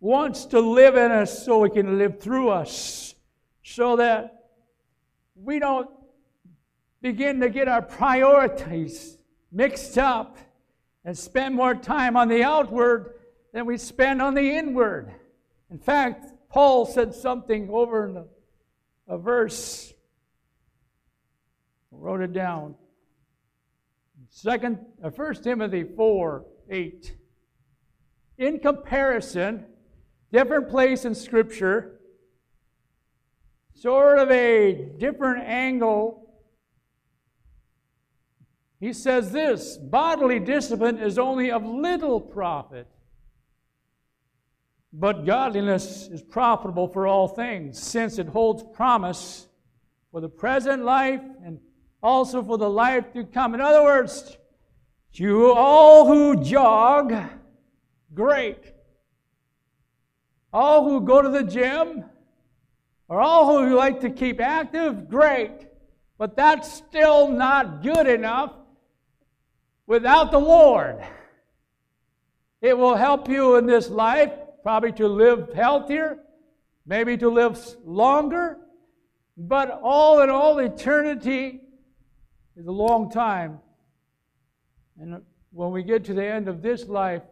wants 0.00 0.46
to 0.46 0.60
live 0.60 0.96
in 0.96 1.10
us 1.10 1.44
so 1.44 1.64
he 1.64 1.70
can 1.70 1.98
live 1.98 2.20
through 2.20 2.50
us, 2.50 3.14
so 3.62 3.96
that 3.96 4.50
we 5.34 5.58
don't 5.58 5.88
begin 7.00 7.40
to 7.40 7.48
get 7.48 7.68
our 7.68 7.82
priorities 7.82 9.18
mixed 9.50 9.98
up 9.98 10.36
and 11.04 11.16
spend 11.16 11.54
more 11.54 11.74
time 11.74 12.16
on 12.16 12.28
the 12.28 12.42
outward 12.42 13.14
than 13.52 13.66
we 13.66 13.78
spend 13.78 14.20
on 14.20 14.34
the 14.34 14.56
inward. 14.56 15.12
In 15.70 15.78
fact, 15.78 16.32
Paul 16.50 16.86
said 16.86 17.14
something 17.14 17.68
over 17.70 18.08
in 18.08 18.16
a, 18.16 18.24
a 19.14 19.18
verse. 19.18 19.92
Wrote 21.90 22.20
it 22.20 22.32
down. 22.32 22.74
Second, 24.30 24.78
uh, 25.02 25.10
1 25.10 25.34
Timothy 25.42 25.84
4 25.84 26.44
8. 26.70 27.16
In 28.38 28.60
comparison, 28.60 29.64
different 30.32 30.68
place 30.68 31.04
in 31.04 31.14
Scripture, 31.14 32.00
sort 33.74 34.18
of 34.18 34.30
a 34.30 34.88
different 34.98 35.44
angle 35.44 36.28
he 38.80 38.92
says 38.92 39.32
this 39.32 39.76
bodily 39.76 40.38
discipline 40.38 40.98
is 40.98 41.18
only 41.18 41.50
of 41.50 41.64
little 41.64 42.20
profit, 42.20 42.86
but 44.92 45.26
godliness 45.26 46.08
is 46.08 46.22
profitable 46.22 46.86
for 46.86 47.06
all 47.06 47.26
things, 47.26 47.80
since 47.80 48.18
it 48.18 48.28
holds 48.28 48.62
promise 48.72 49.48
for 50.12 50.20
the 50.20 50.28
present 50.28 50.84
life 50.84 51.22
and 51.44 51.58
also 52.02 52.42
for 52.42 52.56
the 52.56 52.70
life 52.70 53.12
to 53.14 53.24
come. 53.24 53.54
In 53.54 53.60
other 53.60 53.82
words, 53.82 54.36
to 55.14 55.52
all 55.52 56.06
who 56.06 56.42
jog, 56.42 57.12
great. 58.14 58.74
All 60.52 60.84
who 60.84 61.00
go 61.00 61.20
to 61.20 61.28
the 61.28 61.44
gym, 61.44 62.04
or 63.08 63.20
all 63.20 63.46
who 63.46 63.74
like 63.74 64.00
to 64.00 64.10
keep 64.10 64.40
active, 64.40 65.08
great. 65.08 65.66
But 66.16 66.36
that's 66.36 66.72
still 66.72 67.28
not 67.28 67.82
good 67.82 68.06
enough 68.06 68.52
without 69.86 70.30
the 70.30 70.38
Lord. 70.38 70.98
It 72.60 72.76
will 72.76 72.96
help 72.96 73.28
you 73.28 73.56
in 73.56 73.66
this 73.66 73.88
life, 73.88 74.32
probably 74.62 74.92
to 74.92 75.06
live 75.06 75.52
healthier, 75.54 76.18
maybe 76.86 77.16
to 77.18 77.28
live 77.28 77.58
longer, 77.84 78.58
but 79.36 79.80
all 79.82 80.20
in 80.20 80.30
all, 80.30 80.58
eternity 80.58 81.60
is 82.56 82.66
a 82.66 82.72
long 82.72 83.10
time. 83.10 83.60
And 85.00 85.22
when 85.52 85.70
we 85.70 85.84
get 85.84 86.04
to 86.06 86.14
the 86.14 86.26
end 86.26 86.48
of 86.48 86.60
this 86.60 86.86
life, 86.86 87.22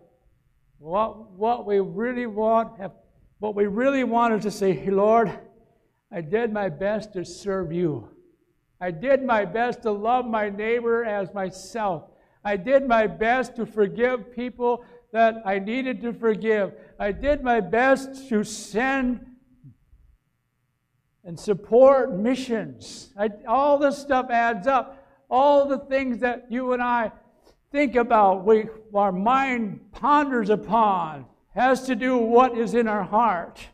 what, 0.79 1.33
what 1.33 1.67
we 1.67 1.81
really 1.81 2.27
want, 2.27 2.79
have, 2.79 2.93
what 3.39 3.55
we 3.55 3.67
really 3.67 4.05
want 4.05 4.35
is 4.35 4.43
to 4.43 4.51
say, 4.51 4.89
Lord, 4.89 5.31
I 6.11 6.21
did 6.21 6.53
my 6.53 6.69
best 6.69 7.13
to 7.15 7.25
serve 7.25 7.73
you. 7.73 8.09
I 8.81 8.91
did 8.91 9.23
my 9.23 9.45
best 9.45 9.83
to 9.83 9.91
love 9.91 10.27
my 10.27 10.51
neighbor 10.51 11.05
as 11.05 11.33
myself. 11.35 12.05
I 12.45 12.57
did 12.57 12.87
my 12.87 13.07
best 13.07 13.57
to 13.57 13.67
forgive 13.67 14.35
people 14.35 14.85
that 15.13 15.37
I 15.45 15.59
needed 15.59 16.01
to 16.03 16.13
forgive. 16.13 16.75
I 16.99 17.13
did 17.13 17.43
my 17.43 17.61
best 17.61 18.29
to 18.29 18.45
send 18.45 19.25
and 21.25 21.39
support 21.39 22.15
missions. 22.15 23.13
I, 23.19 23.31
all 23.49 23.79
this 23.79 23.99
stuff 23.99 24.31
adds 24.31 24.67
up. 24.67 25.03
All 25.29 25.67
the 25.67 25.79
things 25.79 26.21
that 26.21 26.47
you 26.51 26.73
and 26.73 26.81
I 26.81 27.11
think 27.73 27.97
about, 27.97 28.45
we, 28.45 28.67
our 28.95 29.11
mind 29.11 29.81
ponders 29.91 30.51
upon, 30.51 31.27
has 31.57 31.87
to 31.87 31.97
do 31.97 32.19
what 32.19 32.57
is 32.57 32.75
in 32.75 32.87
our 32.87 33.03
heart. 33.03 33.67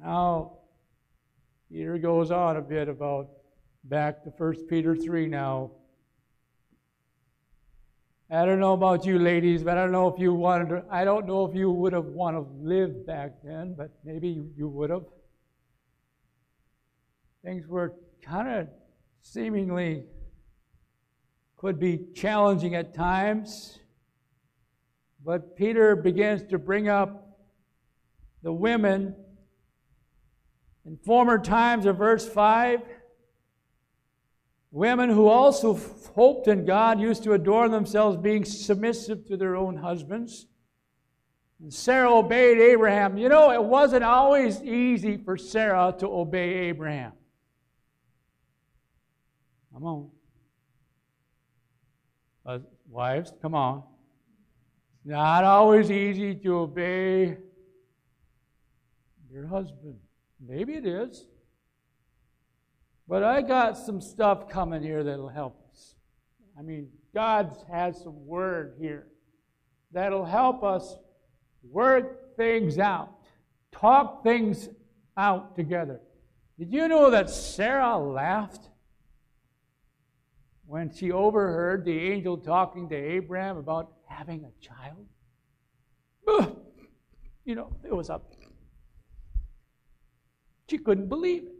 Now, 0.00 0.58
Peter 1.70 1.98
goes 1.98 2.30
on 2.30 2.56
a 2.56 2.62
bit 2.62 2.88
about 2.88 3.28
back 3.84 4.24
to 4.24 4.30
1 4.30 4.66
Peter 4.68 4.96
3 4.96 5.26
now. 5.26 5.72
I 8.30 8.46
don't 8.46 8.58
know 8.58 8.72
about 8.72 9.04
you 9.04 9.18
ladies, 9.18 9.62
but 9.62 9.76
I 9.76 9.82
don't 9.82 9.92
know 9.92 10.08
if 10.08 10.18
you 10.18 10.32
wanted 10.32 10.70
to, 10.70 10.84
I 10.90 11.04
don't 11.04 11.26
know 11.26 11.44
if 11.44 11.54
you 11.54 11.70
would 11.70 11.92
have 11.92 12.06
wanted 12.06 12.44
to 12.44 12.66
live 12.66 13.06
back 13.06 13.32
then, 13.44 13.74
but 13.76 13.90
maybe 14.04 14.42
you 14.56 14.68
would 14.68 14.88
have. 14.88 15.04
Things 17.44 17.68
were 17.68 17.94
kind 18.22 18.48
of 18.48 18.68
seemingly 19.20 20.04
could 21.58 21.78
be 21.78 22.06
challenging 22.14 22.74
at 22.74 22.94
times. 22.94 23.80
But 25.24 25.56
Peter 25.56 25.96
begins 25.96 26.42
to 26.50 26.58
bring 26.58 26.88
up 26.88 27.38
the 28.42 28.52
women. 28.52 29.16
In 30.84 30.98
former 30.98 31.38
times, 31.38 31.86
of 31.86 31.96
verse 31.96 32.28
5, 32.28 32.82
women 34.70 35.08
who 35.08 35.28
also 35.28 35.80
hoped 36.14 36.46
in 36.46 36.66
God 36.66 37.00
used 37.00 37.22
to 37.24 37.32
adorn 37.32 37.70
themselves 37.70 38.18
being 38.18 38.44
submissive 38.44 39.26
to 39.28 39.38
their 39.38 39.56
own 39.56 39.76
husbands. 39.76 40.46
And 41.58 41.72
Sarah 41.72 42.12
obeyed 42.12 42.58
Abraham. 42.58 43.16
You 43.16 43.30
know, 43.30 43.50
it 43.50 43.64
wasn't 43.64 44.04
always 44.04 44.62
easy 44.62 45.16
for 45.16 45.38
Sarah 45.38 45.94
to 46.00 46.06
obey 46.06 46.68
Abraham. 46.68 47.12
Come 49.72 49.84
on. 49.84 50.10
Uh, 52.44 52.58
wives, 52.90 53.32
come 53.40 53.54
on. 53.54 53.84
Not 55.04 55.44
always 55.44 55.90
easy 55.90 56.34
to 56.34 56.58
obey 56.58 57.36
your 59.30 59.46
husband. 59.46 59.98
Maybe 60.40 60.74
it 60.74 60.86
is. 60.86 61.26
But 63.06 63.22
I 63.22 63.42
got 63.42 63.76
some 63.76 64.00
stuff 64.00 64.48
coming 64.48 64.82
here 64.82 65.04
that'll 65.04 65.28
help 65.28 65.60
us. 65.70 65.94
I 66.58 66.62
mean, 66.62 66.88
God 67.14 67.54
has 67.70 68.00
some 68.02 68.26
word 68.26 68.76
here 68.80 69.08
that'll 69.92 70.24
help 70.24 70.64
us 70.64 70.96
work 71.62 72.36
things 72.36 72.78
out, 72.78 73.12
talk 73.72 74.24
things 74.24 74.68
out 75.16 75.54
together. 75.54 76.00
Did 76.58 76.72
you 76.72 76.88
know 76.88 77.10
that 77.10 77.28
Sarah 77.28 77.98
laughed 77.98 78.68
when 80.66 80.90
she 80.92 81.12
overheard 81.12 81.84
the 81.84 81.98
angel 82.12 82.38
talking 82.38 82.88
to 82.88 82.96
Abraham 82.96 83.58
about 83.58 84.03
having 84.14 84.44
a 84.44 84.52
child. 84.64 85.06
You 87.44 87.54
know, 87.54 87.76
it 87.84 87.94
was 87.94 88.08
up. 88.08 88.32
She 90.70 90.78
couldn't 90.78 91.08
believe 91.08 91.42
it. 91.42 91.52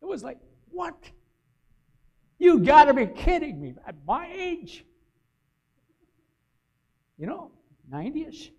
It 0.00 0.06
was 0.06 0.22
like, 0.24 0.38
what? 0.70 0.96
You 2.38 2.60
gotta 2.60 2.94
be 2.94 3.06
kidding 3.06 3.60
me 3.60 3.74
at 3.86 3.94
my 4.06 4.30
age. 4.32 4.86
You 7.18 7.26
know, 7.26 7.50
90 7.90 8.26
ish. 8.26 8.52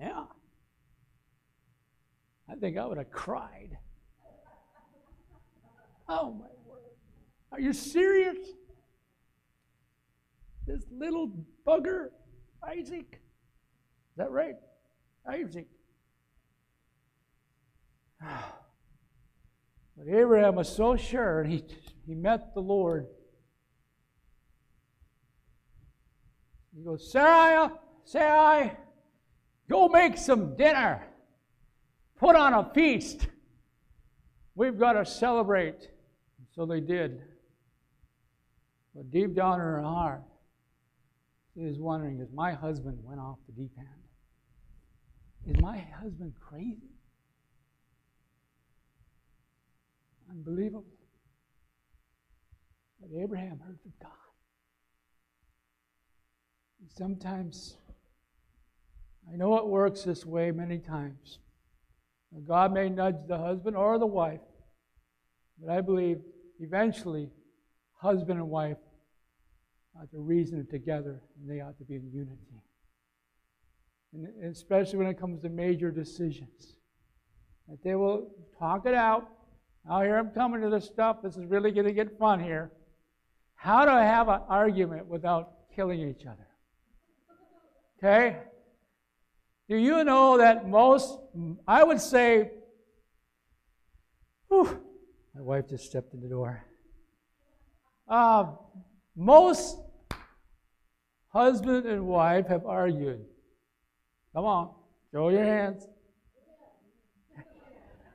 Yeah. 0.00 0.24
I 2.48 2.54
think 2.56 2.76
I 2.76 2.86
would 2.86 2.98
have 2.98 3.12
cried. 3.12 3.76
Oh 6.08 6.32
my 6.32 6.46
word. 6.66 6.80
are 7.52 7.60
you 7.60 7.72
serious? 7.72 8.38
This 10.70 10.84
little 10.92 11.32
bugger, 11.66 12.10
Isaac. 12.64 13.14
Is 13.14 14.16
that 14.16 14.30
right? 14.30 14.54
Isaac. 15.28 15.66
But 19.96 20.08
Abraham 20.08 20.54
was 20.54 20.74
so 20.74 20.96
sure, 20.96 21.40
and 21.42 21.52
he, 21.52 21.62
he 22.06 22.14
met 22.14 22.54
the 22.54 22.60
Lord. 22.60 23.06
He 26.74 26.82
goes, 26.82 27.12
Sarai, 27.12 27.68
Sarai, 28.04 28.72
go 29.68 29.88
make 29.88 30.16
some 30.16 30.56
dinner. 30.56 31.02
Put 32.16 32.34
on 32.34 32.54
a 32.54 32.72
feast. 32.72 33.26
We've 34.54 34.78
got 34.78 34.94
to 34.94 35.04
celebrate. 35.04 35.90
So 36.54 36.64
they 36.64 36.80
did. 36.80 37.20
But 38.94 39.10
deep 39.10 39.34
down 39.34 39.54
in 39.54 39.60
her 39.60 39.82
heart, 39.82 40.22
she 41.54 41.64
was 41.64 41.78
wondering, 41.78 42.20
is 42.20 42.32
my 42.32 42.52
husband 42.52 42.98
went 43.02 43.20
off 43.20 43.38
the 43.46 43.52
deep 43.52 43.72
end? 43.78 43.88
Is 45.46 45.60
my 45.60 45.78
husband 45.78 46.34
crazy? 46.40 46.94
Unbelievable. 50.30 50.84
But 53.00 53.10
Abraham 53.18 53.58
heard 53.58 53.78
from 53.82 53.92
God. 54.00 54.12
And 56.80 56.90
sometimes, 56.96 57.76
I 59.32 59.36
know 59.36 59.56
it 59.56 59.66
works 59.66 60.02
this 60.04 60.24
way 60.24 60.50
many 60.52 60.78
times. 60.78 61.38
God 62.46 62.72
may 62.72 62.88
nudge 62.88 63.26
the 63.26 63.38
husband 63.38 63.76
or 63.76 63.98
the 63.98 64.06
wife, 64.06 64.40
but 65.60 65.70
I 65.70 65.80
believe 65.80 66.18
eventually 66.60 67.30
husband 67.96 68.38
and 68.38 68.48
wife 68.48 68.76
ought 69.98 70.10
to 70.10 70.18
reason 70.18 70.66
together 70.70 71.22
and 71.38 71.50
they 71.50 71.60
ought 71.60 71.78
to 71.78 71.84
be 71.84 71.96
in 71.96 72.10
unity. 72.12 72.62
And 74.12 74.52
especially 74.52 74.98
when 74.98 75.06
it 75.06 75.18
comes 75.18 75.40
to 75.42 75.48
major 75.48 75.90
decisions. 75.90 76.76
That 77.68 77.82
they 77.84 77.94
will 77.94 78.30
talk 78.58 78.86
it 78.86 78.94
out. 78.94 79.28
Now, 79.88 80.02
here 80.02 80.16
I'm 80.16 80.30
coming 80.30 80.60
to 80.62 80.68
this 80.68 80.84
stuff. 80.86 81.22
This 81.22 81.36
is 81.36 81.44
really 81.46 81.70
going 81.70 81.86
to 81.86 81.92
get 81.92 82.18
fun 82.18 82.40
here. 82.40 82.72
How 83.54 83.84
to 83.84 83.92
have 83.92 84.28
an 84.28 84.40
argument 84.48 85.06
without 85.06 85.52
killing 85.74 86.00
each 86.00 86.26
other. 86.26 86.46
Okay? 87.98 88.38
Do 89.68 89.76
you 89.76 90.02
know 90.02 90.38
that 90.38 90.68
most, 90.68 91.18
I 91.68 91.84
would 91.84 92.00
say, 92.00 92.50
whew, 94.48 94.80
my 95.34 95.42
wife 95.42 95.68
just 95.68 95.84
stepped 95.84 96.12
in 96.12 96.20
the 96.20 96.28
door. 96.28 96.64
Uh, 98.08 98.46
most 99.16 99.78
husband 101.28 101.86
and 101.86 102.06
wife 102.06 102.46
have 102.48 102.66
argued. 102.66 103.24
Come 104.34 104.44
on, 104.44 104.70
show 105.12 105.28
your 105.28 105.44
hands. 105.44 105.86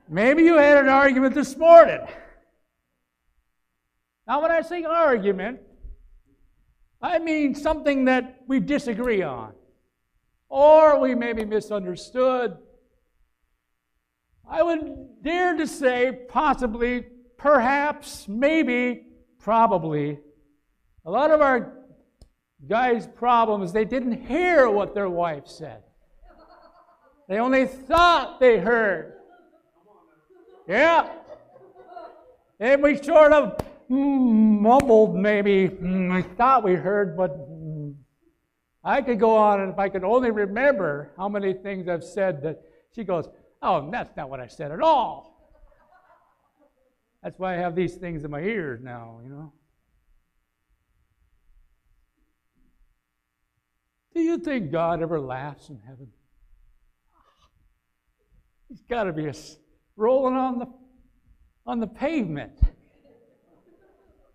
Maybe 0.08 0.44
you 0.44 0.56
had 0.56 0.78
an 0.78 0.88
argument 0.88 1.34
this 1.34 1.56
morning. 1.56 2.00
Now, 4.26 4.42
when 4.42 4.50
I 4.50 4.60
say 4.60 4.84
argument, 4.84 5.60
I 7.00 7.18
mean 7.18 7.54
something 7.54 8.06
that 8.06 8.40
we 8.46 8.60
disagree 8.60 9.22
on, 9.22 9.52
or 10.48 10.98
we 11.00 11.14
may 11.14 11.32
be 11.32 11.44
misunderstood. 11.44 12.56
I 14.48 14.62
would 14.62 15.22
dare 15.22 15.56
to 15.56 15.66
say, 15.66 16.26
possibly, 16.28 17.04
perhaps, 17.36 18.26
maybe, 18.28 19.06
probably, 19.38 20.18
a 21.06 21.10
lot 21.10 21.30
of 21.30 21.40
our 21.40 21.72
guys' 22.68 23.06
problem 23.06 23.62
is 23.62 23.72
they 23.72 23.84
didn't 23.84 24.26
hear 24.26 24.68
what 24.68 24.92
their 24.92 25.08
wife 25.08 25.46
said. 25.46 25.82
They 27.28 27.38
only 27.38 27.66
thought 27.66 28.40
they 28.40 28.58
heard. 28.58 29.14
Yeah. 30.68 31.08
And 32.58 32.82
we 32.82 32.96
sort 33.00 33.32
of 33.32 33.60
mumbled, 33.88 35.14
maybe. 35.14 35.68
Mm, 35.68 36.10
I 36.10 36.22
thought 36.22 36.64
we 36.64 36.74
heard, 36.74 37.16
but 37.16 37.38
mm, 37.50 37.94
I 38.82 39.00
could 39.00 39.20
go 39.20 39.36
on, 39.36 39.60
and 39.60 39.72
if 39.72 39.78
I 39.78 39.88
could 39.88 40.04
only 40.04 40.30
remember 40.30 41.12
how 41.16 41.28
many 41.28 41.52
things 41.52 41.88
I've 41.88 42.04
said 42.04 42.42
that 42.42 42.62
she 42.94 43.04
goes, 43.04 43.28
Oh, 43.62 43.88
that's 43.90 44.14
not 44.16 44.28
what 44.28 44.40
I 44.40 44.48
said 44.48 44.70
at 44.72 44.80
all. 44.80 45.52
That's 47.22 47.38
why 47.38 47.54
I 47.54 47.58
have 47.58 47.74
these 47.74 47.94
things 47.94 48.24
in 48.24 48.30
my 48.30 48.40
ears 48.40 48.80
now, 48.82 49.20
you 49.22 49.30
know. 49.30 49.52
Do 54.16 54.22
you 54.22 54.38
think 54.38 54.72
God 54.72 55.02
ever 55.02 55.20
laughs 55.20 55.68
in 55.68 55.78
heaven? 55.86 56.08
He's 58.66 58.80
got 58.80 59.04
to 59.04 59.12
be 59.12 59.30
rolling 59.94 60.34
on 60.34 60.58
the, 60.58 60.66
on 61.66 61.80
the 61.80 61.86
pavement. 61.86 62.58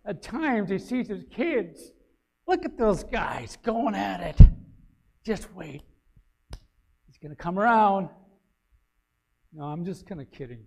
At 0.06 0.22
times, 0.22 0.70
he 0.70 0.78
sees 0.78 1.08
his 1.08 1.24
kids. 1.32 1.94
Look 2.48 2.64
at 2.64 2.78
those 2.78 3.04
guys 3.04 3.58
going 3.64 3.96
at 3.96 4.22
it. 4.22 4.48
Just 5.26 5.52
wait. 5.56 5.82
He's 7.08 7.18
going 7.18 7.32
to 7.32 7.36
come 7.36 7.58
around. 7.58 8.10
No, 9.52 9.64
I'm 9.64 9.84
just 9.84 10.06
kind 10.06 10.22
of 10.22 10.30
kidding. 10.30 10.64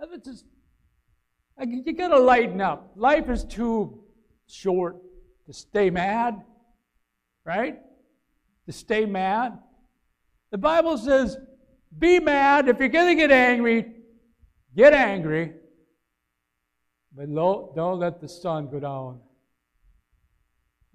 It's 0.00 0.26
just, 0.26 0.46
you 1.60 1.92
got 1.92 2.08
to 2.08 2.18
lighten 2.18 2.62
up. 2.62 2.92
Life 2.96 3.28
is 3.28 3.44
too 3.44 4.04
short 4.46 4.96
to 5.44 5.52
stay 5.52 5.90
mad, 5.90 6.42
right? 7.48 7.78
To 8.66 8.72
stay 8.72 9.06
mad. 9.06 9.58
The 10.50 10.58
Bible 10.58 10.98
says, 10.98 11.38
be 11.98 12.20
mad. 12.20 12.68
If 12.68 12.78
you're 12.78 12.90
going 12.90 13.08
to 13.08 13.14
get 13.14 13.30
angry, 13.30 13.86
get 14.76 14.92
angry. 14.92 15.54
But 17.16 17.34
don't 17.34 17.98
let 17.98 18.20
the 18.20 18.28
sun 18.28 18.68
go 18.70 18.78
down 18.78 19.20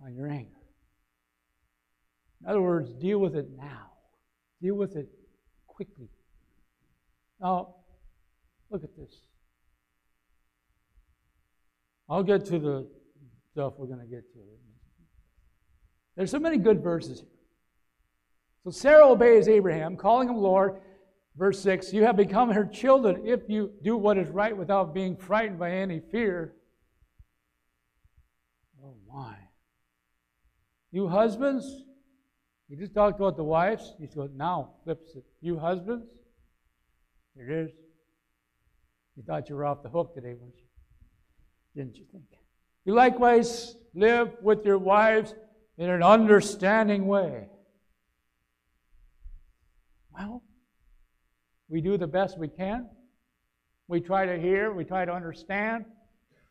on 0.06 0.13
your 0.13 0.28
anger. 0.28 0.52
In 2.42 2.50
other 2.50 2.62
words, 2.62 2.94
deal 2.94 3.18
with 3.18 3.36
it 3.36 3.48
now. 3.58 3.89
Deal 4.62 4.76
with 4.76 4.96
it 4.96 5.10
quickly. 5.66 6.10
Now, 7.42 7.78
look 8.70 8.84
at 8.84 8.96
this. 8.96 9.13
I'll 12.08 12.22
get 12.22 12.46
to 12.46 12.60
the 12.60 12.88
stuff 13.52 13.74
we're 13.78 13.88
going 13.88 14.02
to 14.02 14.06
get 14.06 14.32
to. 14.34 14.39
There's 16.15 16.32
so 16.32 16.39
many 16.39 16.58
good 16.58 16.82
verses 16.84 17.19
here. 17.19 17.30
So 18.63 18.71
Sarah 18.71 19.10
obeys 19.10 19.47
Abraham, 19.47 19.97
calling 19.97 20.30
him 20.30 20.38
Lord. 20.38 20.80
Verse 21.36 21.60
6 21.62 21.93
You 21.93 22.04
have 22.04 22.15
become 22.15 22.52
her 22.52 22.65
children 22.65 23.23
if 23.26 23.41
you 23.47 23.71
do 23.84 23.97
what 23.97 24.17
is 24.17 24.30
right 24.30 24.56
without 24.56 24.93
being 24.93 25.17
frightened 25.17 25.60
by 25.60 25.71
any 25.71 25.99
fear. 25.99 26.54
Oh, 28.84 28.95
my. 29.12 29.36
You 30.91 31.08
husbands, 31.08 31.84
he 32.69 32.76
just 32.76 32.93
talked 32.93 33.19
about 33.19 33.36
the 33.36 33.43
wives. 33.43 33.93
He 33.99 34.08
goes, 34.08 34.30
now 34.36 34.73
flips 34.84 35.15
it. 35.15 35.23
You 35.41 35.58
husbands, 35.58 36.06
here 37.36 37.49
it 37.49 37.65
is. 37.65 37.71
You 39.15 39.23
thought 39.23 39.49
you 39.49 39.56
were 39.56 39.65
off 39.65 39.84
the 39.84 39.89
hook 39.89 40.13
today, 40.13 40.34
weren't 40.34 40.56
you? 40.56 40.63
Didn't 41.76 41.97
you 41.97 42.06
think? 42.12 42.26
You 42.86 42.93
likewise 42.93 43.76
live 43.95 44.32
with 44.41 44.65
your 44.65 44.78
wives 44.78 45.34
in 45.77 45.89
an 45.89 46.03
understanding 46.03 47.07
way. 47.07 47.47
Well, 50.15 50.43
we 51.67 51.81
do 51.81 51.97
the 51.97 52.07
best 52.07 52.38
we 52.38 52.47
can. 52.47 52.88
We 53.88 53.99
try 53.99 54.25
to 54.25 54.39
hear, 54.39 54.71
we 54.71 54.83
try 54.83 55.05
to 55.05 55.12
understand. 55.12 55.86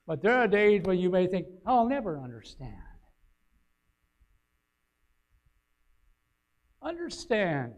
But 0.07 0.23
there 0.23 0.37
are 0.37 0.49
days 0.49 0.83
when 0.85 0.99
you 0.99 1.11
may 1.11 1.27
think, 1.27 1.47
I'll 1.65 1.89
never 1.89 2.19
understand. 2.19 2.75
Understand. 6.83 7.75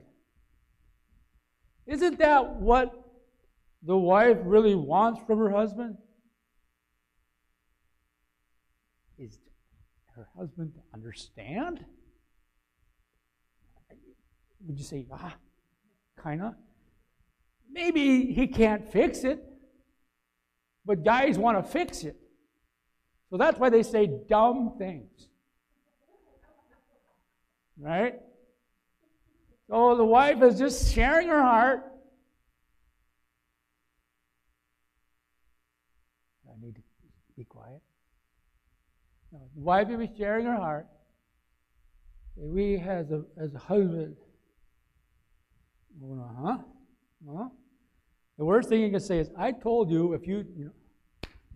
Isn't 1.86 2.18
that 2.18 2.56
what 2.56 2.94
the 3.82 3.96
wife 3.96 4.38
really 4.42 4.74
wants 4.74 5.20
from 5.26 5.38
her 5.38 5.50
husband? 5.50 5.98
Is 9.18 9.38
her 10.14 10.28
husband 10.36 10.74
to 10.74 10.80
understand? 10.94 11.84
Would 14.66 14.78
you 14.78 14.84
say, 14.84 15.06
ah, 15.12 15.34
kind 16.16 16.42
of? 16.42 16.54
Maybe 17.70 18.32
he 18.32 18.46
can't 18.46 18.86
fix 18.88 19.24
it, 19.24 19.44
but 20.84 21.04
guys 21.04 21.38
want 21.38 21.58
to 21.58 21.70
fix 21.70 22.04
it. 22.04 22.16
So 23.30 23.36
that's 23.36 23.58
why 23.58 23.68
they 23.68 23.82
say 23.82 24.08
dumb 24.28 24.74
things. 24.78 25.28
Right? 27.76 28.14
So 29.68 29.96
the 29.96 30.04
wife 30.04 30.42
is 30.42 30.58
just 30.58 30.94
sharing 30.94 31.28
her 31.28 31.42
heart. 31.42 31.82
I 36.48 36.64
need 36.64 36.76
to 36.76 36.82
be 37.36 37.44
quiet. 37.44 37.80
Wife 39.54 39.88
is 39.90 40.08
sharing 40.16 40.46
her 40.46 40.56
heart. 40.56 40.86
We, 42.36 42.76
as 42.76 43.10
a, 43.10 43.22
as 43.36 43.54
a 43.54 43.58
husband, 43.58 44.16
uh 46.02 46.42
huh, 46.42 46.58
huh. 47.30 47.48
The 48.36 48.44
worst 48.44 48.68
thing 48.68 48.80
you 48.80 48.90
can 48.90 49.00
say 49.00 49.18
is, 49.18 49.30
I 49.38 49.52
told 49.52 49.90
you 49.90 50.12
if 50.14 50.26
you, 50.26 50.44
you 50.56 50.72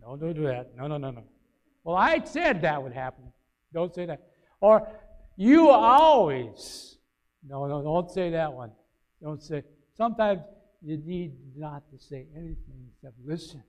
know, 0.01 0.17
don't 0.17 0.35
do 0.35 0.45
that. 0.45 0.77
No, 0.77 0.87
no, 0.87 0.97
no, 0.97 1.11
no. 1.11 1.25
Well, 1.83 1.97
I 1.97 2.23
said 2.25 2.63
that 2.63 2.81
would 2.81 2.93
happen. 2.93 3.33
Don't 3.73 3.93
say 3.93 4.07
that. 4.07 4.23
Or, 4.61 4.89
you 5.37 5.71
always 5.71 6.99
no, 7.47 7.67
no, 7.67 7.83
don't 7.83 8.11
say 8.11 8.31
that 8.31 8.53
one. 8.53 8.73
Don't 9.23 9.43
say. 9.43 9.63
Sometimes 9.97 10.41
you 10.83 10.97
need 10.99 11.33
not 11.57 11.83
to 11.91 11.99
say 11.99 12.27
anything 12.35 12.91
except 12.93 13.15
listen. 13.25 13.63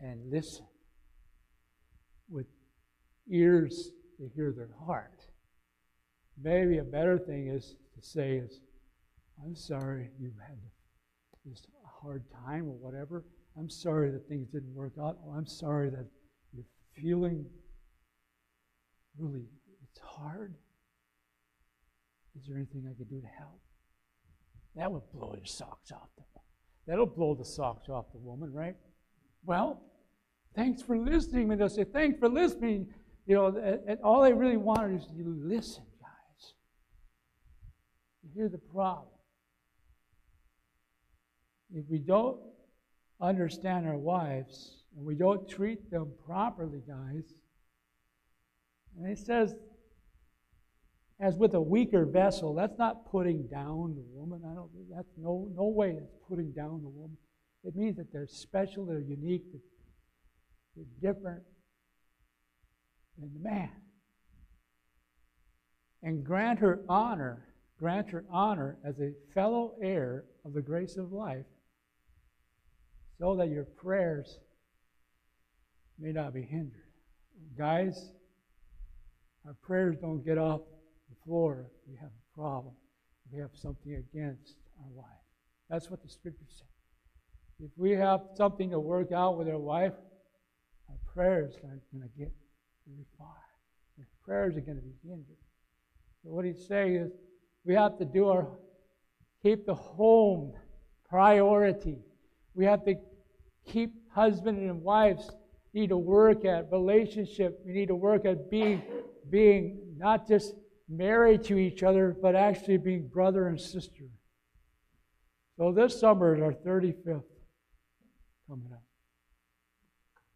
And 0.00 0.30
listen 0.30 0.66
with 2.32 2.46
ears 3.30 3.90
to 4.18 4.28
hear 4.34 4.52
their 4.52 4.70
heart. 4.84 5.20
Maybe 6.42 6.78
a 6.78 6.84
better 6.84 7.18
thing 7.18 7.48
is 7.48 7.76
to 7.94 8.02
say 8.06 8.36
is, 8.36 8.60
I'm 9.44 9.54
sorry 9.54 10.10
you've 10.18 10.38
had 10.40 10.58
this 11.44 11.66
hard 12.02 12.24
time 12.46 12.68
or 12.68 12.74
whatever. 12.74 13.24
I'm 13.58 13.68
sorry 13.68 14.10
that 14.10 14.28
things 14.28 14.48
didn't 14.48 14.74
work 14.74 14.94
out. 15.00 15.18
Oh, 15.26 15.32
I'm 15.32 15.46
sorry 15.46 15.90
that 15.90 16.06
you're 16.54 16.64
feeling 16.96 17.44
really, 19.18 19.44
it's 19.82 20.00
hard. 20.00 20.54
Is 22.38 22.46
there 22.46 22.56
anything 22.56 22.88
I 22.90 22.96
could 22.96 23.10
do 23.10 23.20
to 23.20 23.26
help? 23.26 23.60
That 24.74 24.90
would 24.90 25.02
blow 25.12 25.34
your 25.36 25.44
socks 25.44 25.92
off 25.92 26.08
the 26.16 26.22
That'll 26.86 27.06
blow 27.06 27.34
the 27.34 27.44
socks 27.44 27.88
off 27.88 28.06
the 28.12 28.18
woman, 28.18 28.52
right? 28.52 28.74
Well, 29.44 29.80
thanks 30.54 30.82
for 30.82 30.96
listening. 30.96 31.50
And 31.50 31.60
they'll 31.60 31.68
say, 31.68 31.84
thanks 31.84 32.18
for 32.18 32.28
listening. 32.28 32.88
You 33.26 33.34
know, 33.36 33.80
and, 33.86 33.98
all 34.02 34.22
they 34.22 34.32
really 34.32 34.56
want 34.56 34.92
is 34.92 35.06
you 35.14 35.24
listen, 35.26 35.84
guys. 36.00 36.54
You 38.22 38.30
hear 38.34 38.48
the 38.48 38.58
problem. 38.58 39.06
If 41.74 41.84
we 41.88 41.98
don't 41.98 42.38
understand 43.20 43.86
our 43.86 43.96
wives 43.96 44.82
and 44.96 45.06
we 45.06 45.14
don't 45.14 45.48
treat 45.48 45.90
them 45.90 46.10
properly, 46.26 46.82
guys, 46.86 47.32
and 48.98 49.10
it 49.10 49.18
says 49.18 49.54
as 51.22 51.36
with 51.36 51.54
a 51.54 51.60
weaker 51.60 52.04
vessel. 52.04 52.52
That's 52.52 52.76
not 52.78 53.10
putting 53.10 53.46
down 53.46 53.94
the 53.94 54.04
woman. 54.12 54.42
I 54.44 54.54
don't. 54.54 54.68
That's 54.94 55.08
no 55.16 55.48
no 55.56 55.68
way. 55.68 55.90
It's 55.90 56.16
putting 56.28 56.50
down 56.50 56.82
the 56.82 56.88
woman. 56.88 57.16
It 57.64 57.76
means 57.76 57.96
that 57.96 58.12
they're 58.12 58.26
special. 58.26 58.84
They're 58.84 58.98
unique. 58.98 59.44
They're 60.76 61.12
different 61.12 61.42
than 63.18 63.32
the 63.34 63.40
man. 63.48 63.70
And 66.02 66.24
grant 66.24 66.58
her 66.60 66.80
honor. 66.88 67.46
Grant 67.78 68.10
her 68.10 68.24
honor 68.30 68.78
as 68.84 69.00
a 69.00 69.12
fellow 69.34 69.74
heir 69.82 70.24
of 70.44 70.52
the 70.52 70.62
grace 70.62 70.96
of 70.96 71.12
life, 71.12 71.46
so 73.18 73.34
that 73.34 73.48
your 73.48 73.64
prayers 73.64 74.38
may 75.98 76.12
not 76.12 76.32
be 76.32 76.42
hindered. 76.42 76.86
Guys, 77.58 78.12
our 79.44 79.54
prayers 79.62 79.96
don't 80.00 80.24
get 80.24 80.38
off 80.38 80.60
the 81.08 81.16
floor 81.24 81.66
if 81.74 81.90
we 81.90 81.96
have 81.96 82.10
a 82.10 82.38
problem, 82.38 82.74
if 83.26 83.32
we 83.32 83.40
have 83.40 83.50
something 83.54 83.94
against 83.94 84.54
our 84.78 84.90
wife. 84.90 85.06
That's 85.68 85.90
what 85.90 86.02
the 86.02 86.08
scripture 86.08 86.46
says. 86.48 86.68
If 87.58 87.70
we 87.76 87.90
have 87.92 88.20
something 88.36 88.70
to 88.70 88.78
work 88.78 89.10
out 89.10 89.38
with 89.38 89.48
our 89.48 89.58
wife, 89.58 89.94
prayers 91.12 91.54
aren't 91.64 91.82
going 91.92 92.02
to 92.02 92.18
get 92.18 92.32
very 92.86 93.06
far. 93.18 93.28
Prayers 94.24 94.56
are 94.56 94.60
going 94.60 94.76
to 94.76 94.82
be 94.82 94.94
hindered. 95.02 95.36
So 96.22 96.30
what 96.30 96.44
he's 96.44 96.66
saying 96.68 96.94
is 96.96 97.10
we 97.64 97.74
have 97.74 97.98
to 97.98 98.04
do 98.04 98.28
our 98.28 98.46
keep 99.42 99.66
the 99.66 99.74
home 99.74 100.52
priority. 101.08 101.98
We 102.54 102.64
have 102.64 102.84
to 102.84 102.94
keep 103.66 103.92
husband 104.12 104.58
and 104.58 104.82
wives 104.82 105.30
need 105.74 105.88
to 105.88 105.96
work 105.96 106.44
at 106.44 106.70
relationship. 106.70 107.60
We 107.66 107.72
need 107.72 107.88
to 107.88 107.96
work 107.96 108.24
at 108.24 108.50
being 108.50 108.82
being 109.28 109.78
not 109.96 110.28
just 110.28 110.54
married 110.88 111.42
to 111.44 111.58
each 111.58 111.82
other, 111.82 112.16
but 112.20 112.36
actually 112.36 112.76
being 112.76 113.08
brother 113.08 113.48
and 113.48 113.60
sister. 113.60 114.04
So 115.56 115.72
this 115.72 115.98
summer 115.98 116.36
is 116.36 116.42
our 116.42 116.52
35th 116.52 117.22
coming 118.48 118.72
up. 118.72 118.82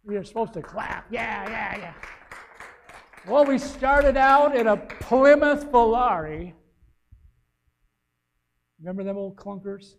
We 0.06 0.16
are 0.16 0.22
supposed 0.22 0.52
to 0.52 0.62
clap. 0.62 1.06
Yeah, 1.10 1.50
yeah, 1.50 1.78
yeah. 1.78 1.94
Well, 3.26 3.44
we 3.44 3.58
started 3.58 4.16
out 4.16 4.54
in 4.54 4.68
a 4.68 4.76
Plymouth 4.76 5.66
Volare. 5.72 6.52
Remember 8.78 9.02
them 9.02 9.16
old 9.16 9.34
clunkers? 9.34 9.94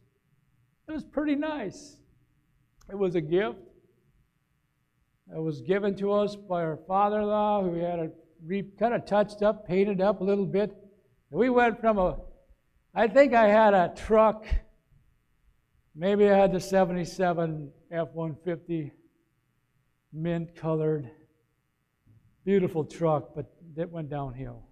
It 0.88 0.94
was 0.94 1.04
pretty 1.04 1.36
nice. 1.36 1.98
It 2.90 2.98
was 2.98 3.16
a 3.16 3.22
gift. 3.22 3.60
It 5.36 5.42
was 5.42 5.60
given 5.60 5.94
to 5.98 6.14
us 6.14 6.38
by 6.38 6.64
our 6.64 6.80
father 6.88 7.20
in 7.20 7.28
law, 7.28 7.62
who 7.62 7.74
had 7.74 8.00
it 8.00 8.80
kind 8.80 8.94
of 8.94 9.06
touched 9.06 9.42
up, 9.42 9.68
painted 9.68 10.00
up 10.00 10.22
a 10.22 10.24
little 10.24 10.46
bit. 10.46 10.72
And 11.32 11.40
we 11.40 11.50
went 11.50 11.82
from 11.82 11.98
a, 11.98 12.18
I 12.96 13.10
think 13.10 13.34
I 13.34 13.50
had 13.50 13.74
a 13.74 13.92
truck, 13.94 14.46
maybe 15.94 16.30
I 16.30 16.38
had 16.38 16.54
the 16.54 16.62
77 16.62 17.72
F 17.92 18.08
150 18.14 18.94
mint 20.14 20.56
colored, 20.56 21.10
beautiful 22.46 22.84
truck, 22.84 23.36
but 23.36 23.46
it 23.76 23.90
went 23.90 24.10
downhill. 24.10 24.64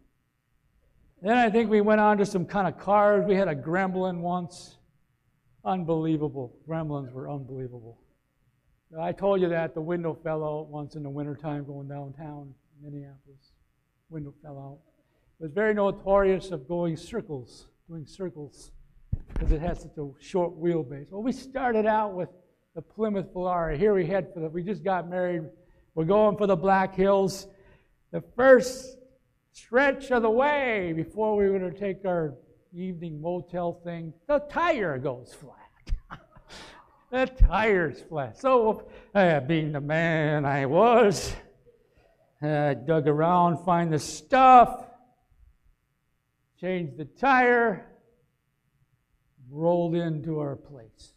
Then 1.22 1.38
I 1.38 1.50
think 1.50 1.70
we 1.70 1.82
went 1.82 2.02
on 2.02 2.18
to 2.20 2.26
some 2.26 2.46
kind 2.46 2.68
of 2.68 2.80
cars. 2.80 3.26
We 3.26 3.36
had 3.36 3.48
a 3.48 3.56
Gremlin 3.56 4.20
once. 4.20 4.78
Unbelievable. 5.64 6.56
Gremlins 6.68 7.12
were 7.12 7.30
unbelievable. 7.30 8.00
I 9.00 9.12
told 9.12 9.42
you 9.42 9.50
that 9.50 9.74
the 9.74 9.82
window 9.82 10.18
fell 10.24 10.44
out 10.44 10.68
once 10.68 10.96
in 10.96 11.04
the 11.04 11.10
wintertime 11.10 11.66
going 11.66 11.88
downtown 11.88 12.54
Minneapolis. 12.82 13.52
Window 14.10 14.34
fell 14.44 14.60
out. 14.60 14.80
It 15.40 15.44
was 15.44 15.52
very 15.52 15.74
notorious 15.74 16.52
of 16.52 16.68
going 16.68 16.96
circles, 16.96 17.68
doing 17.90 18.06
circles, 18.06 18.72
because 19.34 19.52
it 19.52 19.60
had 19.60 19.78
such 19.78 19.98
a 19.98 20.08
short 20.20 20.58
wheelbase. 20.58 21.12
Well, 21.12 21.24
we 21.24 21.32
started 21.32 21.86
out 21.86 22.14
with 22.14 22.30
the 22.76 22.82
Plymouth 22.82 23.34
Volare. 23.34 23.78
Here 23.78 23.94
we 23.94 24.06
head 24.06 24.34
for 24.34 24.42
the, 24.42 24.50
we 24.50 24.62
just 24.62 24.84
got 24.84 25.10
married. 25.10 25.44
We're 25.96 26.04
going 26.04 26.36
for 26.36 26.46
the 26.46 26.58
Black 26.58 26.94
Hills. 26.94 27.48
The 28.12 28.22
first 28.36 28.98
stretch 29.54 30.12
of 30.12 30.24
the 30.24 30.30
way 30.30 30.92
before 30.94 31.38
we 31.38 31.50
were 31.50 31.60
to 31.60 31.72
take 31.72 32.04
our 32.04 32.36
evening 32.74 33.22
motel 33.22 33.80
thing, 33.86 34.14
the 34.28 34.40
tire 34.50 34.98
goes 34.98 35.34
flat. 35.34 36.20
the 37.12 37.28
tire's 37.48 38.02
flat. 38.02 38.38
So, 38.38 38.90
uh, 39.14 39.40
being 39.40 39.72
the 39.72 39.80
man 39.80 40.44
I 40.44 40.66
was, 40.66 41.34
I 42.42 42.74
dug 42.74 43.08
around, 43.08 43.64
find 43.64 43.92
the 43.92 44.00
stuff, 44.00 44.86
changed 46.60 46.98
the 46.98 47.06
tire, 47.06 47.86
rolled 49.50 49.96
into 49.96 50.40
our 50.40 50.58
place. 50.58 51.15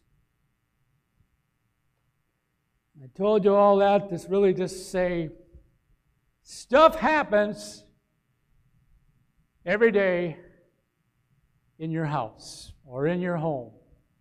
I 3.00 3.06
told 3.14 3.44
you 3.44 3.54
all 3.54 3.76
that 3.76 4.08
to 4.08 4.28
really 4.28 4.52
just 4.52 4.90
say 4.90 5.30
stuff 6.42 6.96
happens 6.96 7.84
every 9.64 9.92
day 9.92 10.36
in 11.78 11.92
your 11.92 12.06
house 12.06 12.72
or 12.84 13.06
in 13.06 13.20
your 13.20 13.36
home 13.36 13.70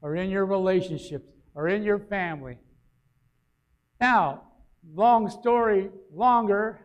or 0.01 0.15
in 0.15 0.29
your 0.29 0.45
relationships 0.45 1.25
or 1.55 1.69
in 1.69 1.81
your 1.81 1.97
family. 1.97 2.59
Now, 3.99 4.43
long 4.93 5.27
story 5.27 5.89
longer, 6.13 6.79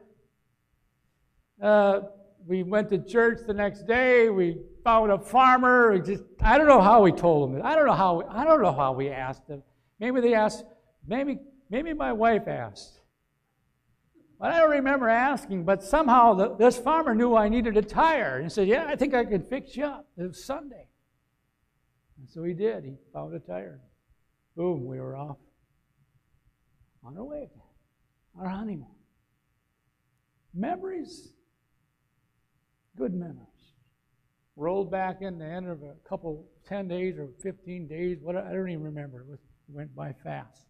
uh, 1.63 2.01
we 2.47 2.63
went 2.63 2.89
to 2.89 2.99
church 2.99 3.41
the 3.47 3.53
next 3.53 3.87
day. 3.87 4.31
We 4.31 4.57
found 4.83 5.13
a 5.13 5.19
farmer. 5.19 5.99
Just, 5.99 6.25
I 6.41 6.57
don't 6.57 6.69
know 6.69 6.81
how 6.81 7.03
we 7.03 7.13
told 7.13 7.51
him. 7.51 7.61
I 7.63 7.75
don't 7.75 7.85
know 7.85 7.93
how. 7.93 8.15
We, 8.15 8.25
I 8.31 8.45
don't 8.45 8.63
know 8.63 8.73
how 8.73 8.93
we 8.93 9.11
asked 9.11 9.47
him. 9.47 9.63
Maybe 10.01 10.23
they 10.23 10.33
asked. 10.33 10.65
Maybe 11.07 11.39
maybe 11.73 11.93
my 11.93 12.13
wife 12.13 12.47
asked. 12.47 13.01
But 14.39 14.53
I 14.53 14.61
don't 14.61 14.71
remember 14.71 15.09
asking. 15.09 15.65
But 15.65 15.83
somehow 15.83 16.35
the, 16.35 16.55
this 16.55 16.79
farmer 16.79 17.17
knew 17.17 17.35
I 17.35 17.49
needed 17.49 17.77
a 17.77 17.83
tire, 17.83 18.37
and 18.37 18.45
he 18.45 18.51
said, 18.51 18.69
"Yeah, 18.69 18.87
I 18.87 18.95
think 18.95 19.13
I 19.13 19.25
can 19.25 19.43
fix 19.43 19.77
you 19.77 19.87
up." 19.87 20.07
It 20.17 20.23
was 20.23 20.45
Sunday, 20.45 20.87
and 22.19 22.31
so 22.31 22.45
he 22.45 22.55
did. 22.55 22.85
He 22.85 22.95
found 23.13 23.35
a 23.35 23.41
tire. 23.41 23.81
Boom, 24.55 24.87
we 24.87 25.01
were 25.01 25.17
off 25.17 25.39
on 27.05 27.17
our 27.17 27.25
way, 27.25 27.51
our 28.39 28.49
honeymoon. 28.49 28.87
Memories 30.55 31.33
Good 32.97 33.15
memories. 33.15 33.39
Rolled 34.57 34.91
back 34.91 35.23
in 35.23 35.39
the 35.39 35.47
end 35.47 35.67
of 35.69 35.83
a 35.83 35.95
couple, 36.07 36.47
10 36.69 36.89
days 36.89 37.19
or 37.19 37.29
15 37.43 37.89
days, 37.89 38.19
what 38.21 38.37
I 38.37 38.53
don't 38.53 38.69
even 38.69 38.83
remember. 38.83 39.21
It, 39.21 39.27
was, 39.27 39.39
it 39.41 39.75
went 39.75 39.95
by 39.95 40.13
fast. 40.23 40.67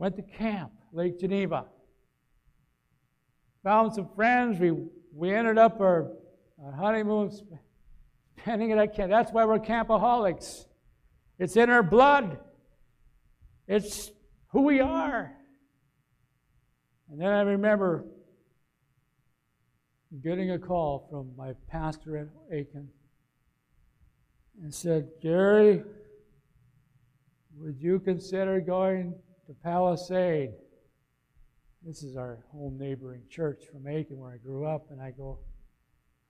Went 0.00 0.16
to 0.16 0.22
camp, 0.22 0.72
Lake 0.94 1.20
Geneva. 1.20 1.66
Found 3.64 3.92
some 3.92 4.08
friends. 4.16 4.58
We, 4.58 4.72
we 5.14 5.34
ended 5.34 5.58
up 5.58 5.78
our, 5.78 6.12
our 6.64 6.72
honeymoon 6.72 7.30
spending 8.38 8.70
it 8.70 8.78
at 8.78 8.96
camp. 8.96 9.10
That's 9.10 9.30
why 9.30 9.44
we're 9.44 9.58
campaholics. 9.58 10.64
It's 11.38 11.54
in 11.54 11.68
our 11.68 11.82
blood. 11.82 12.38
It's 13.68 14.10
who 14.52 14.62
we 14.62 14.80
are. 14.80 15.36
And 17.10 17.20
then 17.20 17.28
I 17.28 17.42
remember 17.42 18.06
getting 20.24 20.52
a 20.52 20.58
call 20.58 21.08
from 21.10 21.32
my 21.36 21.52
pastor 21.68 22.16
at 22.16 22.28
Aitkin 22.50 22.86
and 24.62 24.74
said, 24.74 25.10
Gary, 25.20 25.82
would 27.58 27.78
you 27.78 27.98
consider 27.98 28.62
going 28.62 29.14
to 29.50 29.56
Palisade? 29.64 30.50
This 31.84 32.04
is 32.04 32.16
our 32.16 32.38
home 32.52 32.78
neighboring 32.78 33.22
church 33.28 33.64
from 33.72 33.82
Aitkin 33.82 34.16
where 34.16 34.32
I 34.32 34.36
grew 34.36 34.64
up. 34.64 34.86
And 34.90 35.02
I 35.02 35.10
go, 35.10 35.40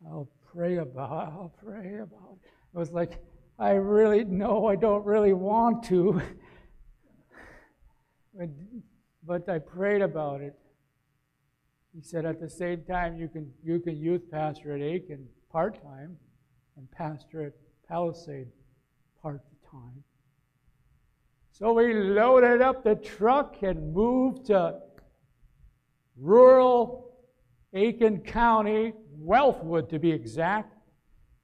I'll 0.07 0.31
pray 0.55 0.79
about. 0.79 1.11
I'll 1.11 1.55
pray 1.63 1.99
about 1.99 2.39
it. 2.43 2.49
It 2.75 2.79
was 2.79 2.93
like, 2.93 3.23
I 3.59 3.73
really, 3.73 4.25
no, 4.25 4.67
I 4.67 4.77
don't 4.77 5.05
really 5.05 5.35
want 5.35 5.85
to. 5.85 6.23
but, 8.35 8.49
but 9.27 9.49
I 9.51 9.59
prayed 9.59 10.01
about 10.01 10.41
it. 10.41 10.55
He 11.95 12.01
said 12.01 12.25
at 12.25 12.41
the 12.41 12.49
same 12.49 12.85
time 12.85 13.17
you 13.17 13.29
can 13.29 13.51
you 13.65 13.81
can 13.81 13.97
youth 13.97 14.31
pastor 14.31 14.75
at 14.77 14.81
Aitkin 14.81 15.25
part 15.51 15.83
time 15.83 16.17
and 16.77 16.91
pastor 16.93 17.47
at 17.47 17.53
Palisade 17.87 18.47
part 19.21 19.43
time. 19.69 20.05
So 21.61 21.75
we 21.75 21.93
loaded 21.93 22.63
up 22.63 22.83
the 22.83 22.95
truck 22.95 23.57
and 23.63 23.93
moved 23.93 24.47
to 24.47 24.79
rural 26.17 27.13
Aitkin 27.75 28.25
County, 28.25 28.95
Wealthwood 29.23 29.91
to 29.91 29.99
be 29.99 30.11
exact. 30.11 30.75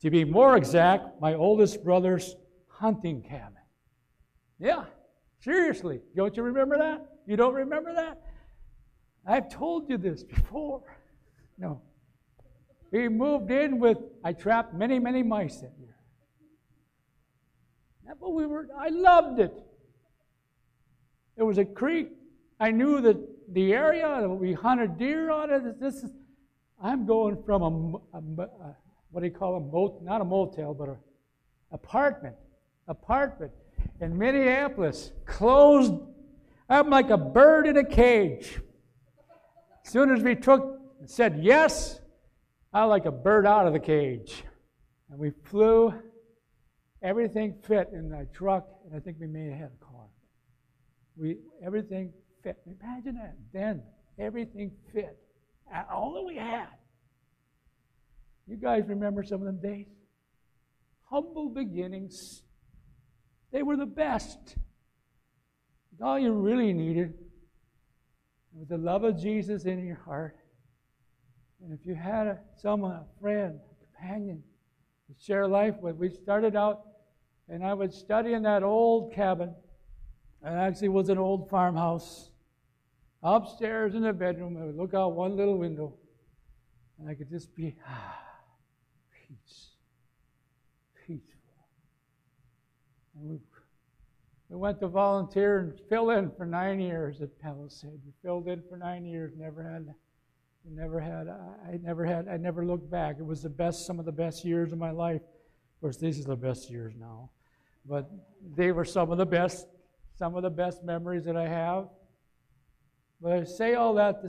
To 0.01 0.11
be 0.11 0.25
more 0.25 0.57
exact, 0.57 1.21
my 1.21 1.35
oldest 1.35 1.85
brother's 1.85 2.35
hunting 2.67 3.21
cabin. 3.21 3.61
Yeah, 4.59 4.85
seriously. 5.41 6.01
Don't 6.15 6.35
you 6.35 6.45
remember 6.45 6.79
that? 6.79 7.07
You 7.27 7.37
don't 7.37 7.55
remember 7.55 7.93
that? 7.93 8.23
I've 9.27 9.51
told 9.51 9.91
you 9.91 9.99
this 9.99 10.23
before. 10.23 10.99
No. 11.59 11.83
We 12.91 13.11
moved 13.11 13.51
in 13.51 13.79
with, 13.79 13.99
I 14.25 14.33
trapped 14.33 14.73
many, 14.73 14.99
many 14.99 15.23
mice 15.23 15.59
that 15.59 15.73
year. 15.79 15.97
But 18.19 18.33
we 18.33 18.47
were, 18.47 18.69
I 18.79 18.89
loved 18.89 19.41
it. 19.41 19.66
There 21.37 21.47
was 21.47 21.59
a 21.59 21.65
creek. 21.65 22.09
I 22.59 22.71
knew 22.71 23.01
that 23.03 23.17
the 23.53 23.75
area, 23.75 24.29
we 24.29 24.53
hunted 24.53 24.99
deer 24.99 25.31
on 25.31 25.51
it. 25.51 25.81
This 25.81 26.03
is, 26.03 26.11
I'm 26.83 27.07
going 27.07 27.43
from 27.45 27.63
a, 27.63 28.17
a, 28.17 28.43
a 28.43 28.77
what 29.11 29.21
do 29.21 29.27
you 29.27 29.33
call 29.33 29.57
a 29.57 29.61
mot, 29.61 30.03
not 30.03 30.21
a 30.21 30.25
motel, 30.25 30.75
but 30.75 30.89
a 30.89 30.97
apartment, 31.73 32.35
apartment 32.89 33.53
in 34.01 34.17
Minneapolis, 34.17 35.13
closed. 35.25 35.95
I'm 36.69 36.91
like 36.91 37.11
a 37.11 37.17
bird 37.17 37.67
in 37.67 37.77
a 37.77 37.85
cage. 37.85 38.61
As 39.85 39.93
soon 39.93 40.13
as 40.13 40.23
we 40.23 40.35
took 40.35 40.81
said 41.05 41.39
yes, 41.41 42.01
I 42.73 42.85
like 42.85 43.05
a 43.05 43.13
bird 43.13 43.47
out 43.47 43.67
of 43.67 43.73
the 43.73 43.79
cage. 43.79 44.43
And 45.11 45.19
we 45.19 45.31
flew. 45.45 45.95
Everything 47.03 47.55
fit 47.63 47.91
in 47.93 48.09
the 48.09 48.27
truck, 48.33 48.67
and 48.85 48.97
I 48.97 49.01
think 49.01 49.19
we 49.21 49.27
may 49.27 49.51
have 49.51 49.59
had. 49.59 49.71
We 51.17 51.39
everything 51.65 52.13
fit. 52.43 52.59
Imagine 52.67 53.17
that. 53.17 53.37
Then 53.53 53.83
everything 54.19 54.73
fit. 54.93 55.19
All 55.93 56.15
that 56.15 56.23
we 56.23 56.37
had. 56.37 56.69
You 58.47 58.57
guys 58.57 58.85
remember 58.87 59.23
some 59.25 59.41
of 59.41 59.47
them 59.47 59.61
days? 59.61 59.87
Humble 61.11 61.49
beginnings. 61.49 62.43
They 63.53 63.63
were 63.63 63.77
the 63.77 63.87
best. 63.87 64.57
All 66.03 66.19
you 66.19 66.33
really 66.33 66.73
needed 66.73 67.15
with 68.53 68.69
the 68.69 68.79
love 68.79 69.05
of 69.05 69.19
Jesus 69.19 69.65
in 69.65 69.85
your 69.85 69.97
heart, 69.97 70.37
and 71.63 71.73
if 71.73 71.87
you 71.87 71.95
had 71.95 72.27
a, 72.27 72.39
someone, 72.57 72.93
a 72.93 73.05
friend, 73.21 73.59
a 73.71 73.85
companion 73.85 74.43
to 75.09 75.25
share 75.25 75.47
life 75.47 75.75
with, 75.81 75.97
we 75.97 76.11
started 76.11 76.55
out, 76.57 76.83
and 77.49 77.65
I 77.65 77.75
would 77.75 77.93
study 77.93 78.35
in 78.35 78.43
that 78.43 78.63
old 78.63 79.15
cabin. 79.15 79.55
It 80.45 80.49
actually 80.49 80.89
was 80.89 81.09
an 81.09 81.19
old 81.19 81.49
farmhouse. 81.51 82.31
Upstairs 83.23 83.95
in 83.95 84.03
the 84.03 84.13
bedroom, 84.13 84.57
I 84.61 84.67
would 84.67 84.77
look 84.77 84.95
out 84.95 85.15
one 85.15 85.37
little 85.37 85.59
window. 85.59 85.95
And 86.99 87.09
I 87.09 87.15
could 87.15 87.29
just 87.29 87.55
be, 87.55 87.77
ah, 87.87 88.19
peace, 89.29 89.69
peaceful. 91.07 91.41
And 93.15 93.31
we, 93.31 93.39
we 94.49 94.57
went 94.57 94.81
to 94.81 94.89
volunteer 94.89 95.59
and 95.59 95.81
fill 95.89 96.11
in 96.11 96.31
for 96.31 96.47
nine 96.47 96.81
years 96.81 97.21
at 97.21 97.39
Palisade. 97.41 98.01
We 98.05 98.13
filled 98.23 98.49
in 98.49 98.63
for 98.69 98.77
nine 98.77 99.05
years, 99.05 99.33
never 99.37 99.63
had, 99.63 99.95
never 100.65 101.01
had, 101.01 101.29
I 101.29 101.79
never 101.83 102.05
had, 102.05 102.29
I 102.29 102.37
never 102.37 102.65
looked 102.65 102.91
back. 102.91 103.17
It 103.19 103.27
was 103.27 103.43
the 103.43 103.49
best, 103.49 103.87
some 103.87 103.99
of 103.99 104.05
the 104.05 104.13
best 104.13 104.45
years 104.45 104.73
of 104.73 104.79
my 104.79 104.91
life. 104.91 105.21
Of 105.23 105.81
course, 105.81 105.97
these 105.97 106.21
are 106.21 106.29
the 106.29 106.37
best 106.37 106.71
years 106.71 106.95
now, 106.99 107.31
but 107.85 108.11
they 108.57 108.73
were 108.73 108.85
some 108.85 109.11
of 109.11 109.19
the 109.19 109.27
best, 109.27 109.67
some 110.19 110.35
of 110.35 110.43
the 110.43 110.51
best 110.51 110.83
memories 110.83 111.25
that 111.25 111.37
I 111.37 111.47
have. 111.47 111.89
But 113.21 113.33
I 113.33 113.45
say 113.45 113.75
all 113.75 113.95
that 113.95 114.23
to, 114.23 114.29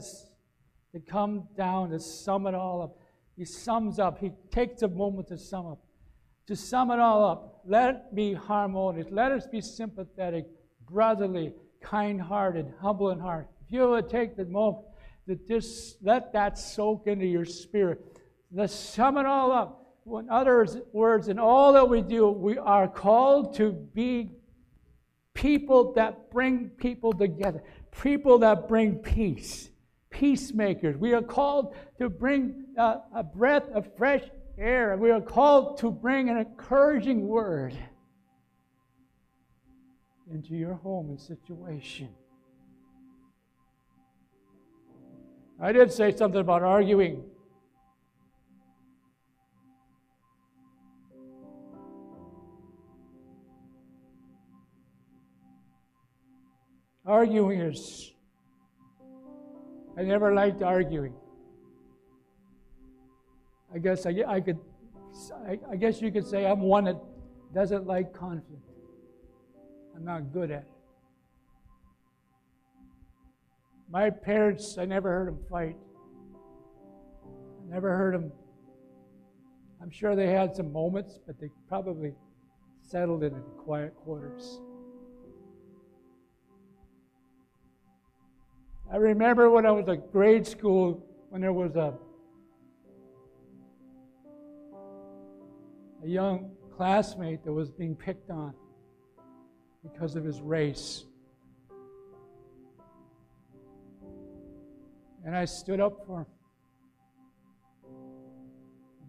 to 0.92 1.00
come 1.00 1.48
down 1.56 1.90
to 1.90 2.00
sum 2.00 2.46
it 2.46 2.54
all 2.54 2.82
up. 2.82 2.98
He 3.36 3.44
sums 3.44 3.98
up. 3.98 4.18
He 4.18 4.32
takes 4.50 4.82
a 4.82 4.88
moment 4.88 5.28
to 5.28 5.38
sum 5.38 5.66
up. 5.66 5.78
To 6.48 6.56
sum 6.56 6.90
it 6.90 6.98
all 6.98 7.24
up, 7.24 7.60
let 7.66 7.90
it 7.90 8.14
be 8.14 8.32
harmonious. 8.32 9.06
Let 9.10 9.32
us 9.32 9.46
be 9.46 9.60
sympathetic, 9.60 10.46
brotherly, 10.90 11.52
kind-hearted, 11.82 12.72
humble 12.80 13.10
in 13.10 13.18
heart. 13.18 13.48
If 13.66 13.72
you 13.72 13.88
would 13.88 14.08
take 14.08 14.34
the 14.36 14.46
moment 14.46 14.86
to 15.28 15.36
just 15.36 16.02
let 16.02 16.32
that 16.32 16.58
soak 16.58 17.06
into 17.06 17.26
your 17.26 17.44
spirit. 17.44 18.00
Let's 18.50 18.74
sum 18.74 19.18
it 19.18 19.26
all 19.26 19.52
up. 19.52 19.84
In 20.06 20.30
other 20.30 20.66
words, 20.92 21.28
in 21.28 21.38
all 21.38 21.74
that 21.74 21.86
we 21.86 22.00
do, 22.00 22.30
we 22.30 22.56
are 22.56 22.88
called 22.88 23.54
to 23.56 23.72
be 23.72 24.30
people 25.38 25.92
that 25.92 26.32
bring 26.32 26.68
people 26.68 27.12
together, 27.12 27.62
people 28.02 28.40
that 28.40 28.66
bring 28.66 28.96
peace, 28.96 29.70
peacemakers. 30.10 30.96
We 30.96 31.12
are 31.14 31.22
called 31.22 31.76
to 32.00 32.08
bring 32.08 32.64
uh, 32.76 32.96
a 33.14 33.22
breath 33.22 33.62
of 33.72 33.86
fresh 33.96 34.24
air. 34.58 34.96
We 34.96 35.12
are 35.12 35.20
called 35.20 35.78
to 35.78 35.92
bring 35.92 36.28
an 36.28 36.38
encouraging 36.38 37.28
word 37.28 37.72
into 40.28 40.54
your 40.54 40.74
home 40.74 41.10
and 41.10 41.20
situation. 41.20 42.08
I 45.62 45.70
did 45.70 45.92
say 45.92 46.16
something 46.16 46.40
about 46.40 46.64
arguing. 46.64 47.22
Arguing 57.08 57.62
is, 57.62 58.12
I 59.96 60.02
never 60.02 60.34
liked 60.34 60.62
arguing. 60.62 61.14
I 63.74 63.78
guess 63.78 64.04
I, 64.04 64.14
I 64.28 64.40
could, 64.42 64.58
I, 65.46 65.58
I 65.72 65.76
guess 65.76 66.02
you 66.02 66.12
could 66.12 66.26
say 66.26 66.46
I'm 66.46 66.60
one 66.60 66.84
that 66.84 67.00
doesn't 67.54 67.86
like 67.86 68.12
conflict. 68.12 68.62
I'm 69.96 70.04
not 70.04 70.34
good 70.34 70.50
at 70.50 70.60
it. 70.60 70.68
My 73.90 74.10
parents, 74.10 74.76
I 74.76 74.84
never 74.84 75.08
heard 75.08 75.28
them 75.28 75.38
fight. 75.48 75.76
I 77.24 77.72
never 77.72 77.96
heard 77.96 78.12
them. 78.16 78.30
I'm 79.80 79.90
sure 79.90 80.14
they 80.14 80.26
had 80.26 80.54
some 80.54 80.70
moments, 80.70 81.18
but 81.26 81.40
they 81.40 81.48
probably 81.68 82.12
settled 82.82 83.22
it 83.22 83.32
in 83.32 83.40
quiet 83.64 83.96
quarters. 83.96 84.60
I 88.90 88.96
remember 88.96 89.50
when 89.50 89.66
I 89.66 89.70
was 89.70 89.88
at 89.88 90.12
grade 90.12 90.46
school, 90.46 91.04
when 91.28 91.42
there 91.42 91.52
was 91.52 91.76
a 91.76 91.94
a 96.02 96.06
young 96.06 96.50
classmate 96.76 97.44
that 97.44 97.52
was 97.52 97.70
being 97.70 97.94
picked 97.94 98.30
on 98.30 98.54
because 99.82 100.16
of 100.16 100.24
his 100.24 100.40
race. 100.40 101.04
And 105.24 105.36
I 105.36 105.44
stood 105.44 105.80
up 105.80 106.06
for 106.06 106.20
him. 106.20 106.26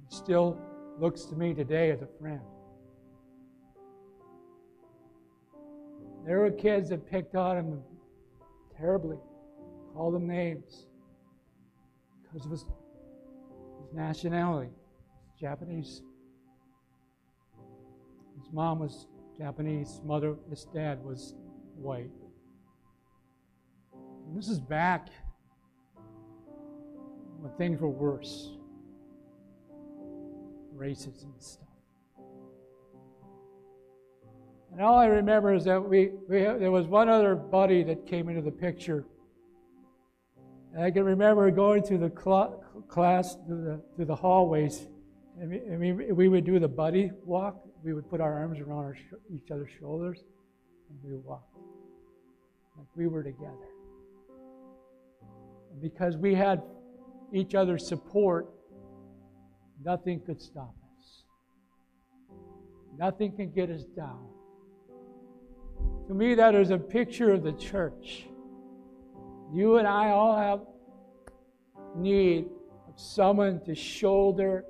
He 0.09 0.15
still 0.15 0.59
looks 0.99 1.25
to 1.25 1.35
me 1.35 1.53
today 1.53 1.91
as 1.91 2.01
a 2.01 2.07
friend. 2.19 2.41
There 6.25 6.39
were 6.39 6.51
kids 6.51 6.89
that 6.89 7.09
picked 7.09 7.35
on 7.35 7.57
him 7.57 7.81
terribly, 8.77 9.17
called 9.93 10.15
him 10.15 10.27
names 10.27 10.85
because 12.23 12.45
of 12.45 12.51
his, 12.51 12.61
his 12.61 13.93
nationality, 13.93 14.69
Japanese. 15.39 16.01
His 18.37 18.53
mom 18.53 18.79
was 18.79 19.07
Japanese, 19.37 20.01
mother, 20.03 20.35
his 20.49 20.65
dad 20.73 21.03
was 21.03 21.35
white. 21.75 22.11
And 24.27 24.37
this 24.37 24.47
is 24.47 24.59
back 24.59 25.09
when 27.39 27.51
things 27.53 27.79
were 27.81 27.89
worse. 27.89 28.51
Racism 30.75 31.23
and 31.23 31.41
stuff. 31.41 31.67
And 34.71 34.81
all 34.81 34.97
I 34.97 35.07
remember 35.07 35.53
is 35.53 35.65
that 35.65 35.83
we, 35.83 36.11
we 36.27 36.39
there 36.41 36.71
was 36.71 36.85
one 36.85 37.09
other 37.09 37.35
buddy 37.35 37.83
that 37.83 38.05
came 38.05 38.29
into 38.29 38.41
the 38.41 38.51
picture. 38.51 39.05
And 40.73 40.83
I 40.83 40.91
can 40.91 41.03
remember 41.03 41.49
going 41.51 41.83
through 41.83 41.99
the 41.99 42.11
cl- 42.11 42.63
class, 42.87 43.37
through 43.47 43.63
the, 43.63 43.81
through 43.95 44.05
the 44.05 44.15
hallways, 44.15 44.87
and 45.39 45.49
we, 45.49 45.57
and 45.57 45.79
we, 45.79 46.11
we 46.11 46.27
would 46.27 46.45
do 46.45 46.59
the 46.59 46.67
buddy 46.67 47.11
walk 47.25 47.63
we 47.83 47.93
would 47.93 48.09
put 48.09 48.21
our 48.21 48.33
arms 48.33 48.59
around 48.59 48.83
our 48.83 48.95
sh- 48.95 49.15
each 49.33 49.51
other's 49.51 49.69
shoulders 49.79 50.23
and 50.89 50.99
we 51.03 51.15
would 51.15 51.23
walk 51.23 51.47
like 52.77 52.87
we 52.95 53.07
were 53.07 53.23
together. 53.23 53.69
And 55.71 55.81
because 55.81 56.17
we 56.17 56.33
had 56.33 56.61
each 57.33 57.55
other's 57.55 57.87
support, 57.87 58.49
nothing 59.83 60.19
could 60.21 60.41
stop 60.41 60.73
us. 60.99 61.23
Nothing 62.97 63.35
can 63.35 63.51
get 63.51 63.69
us 63.69 63.83
down. 63.83 64.27
To 66.07 66.13
me, 66.13 66.35
that 66.35 66.55
is 66.55 66.71
a 66.71 66.77
picture 66.77 67.31
of 67.33 67.43
the 67.43 67.53
church. 67.53 68.28
You 69.51 69.77
and 69.77 69.87
I 69.87 70.11
all 70.11 70.37
have 70.37 70.61
need 71.95 72.45
of 72.87 72.99
someone 72.99 73.59
to 73.65 73.73
shoulder 73.73 74.63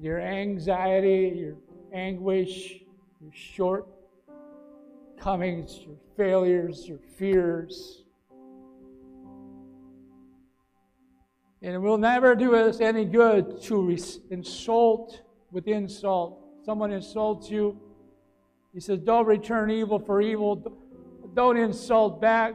your 0.00 0.20
anxiety, 0.20 1.32
your 1.34 1.56
anguish, 1.92 2.82
your 3.20 3.32
shortcomings, 3.32 5.80
your 5.80 5.96
failures, 6.16 6.86
your 6.86 7.00
fears. 7.16 8.04
And 11.62 11.74
it 11.74 11.78
will 11.78 11.98
never 11.98 12.36
do 12.36 12.54
us 12.54 12.80
any 12.80 13.04
good 13.04 13.60
to 13.62 13.98
insult 14.30 15.22
with 15.50 15.66
insult. 15.66 16.38
Someone 16.64 16.92
insults 16.92 17.50
you. 17.50 17.80
He 18.72 18.78
says, 18.80 19.00
Don't 19.00 19.26
return 19.26 19.70
evil 19.70 19.98
for 19.98 20.20
evil. 20.20 20.80
Don't 21.34 21.56
insult 21.56 22.20
back. 22.20 22.54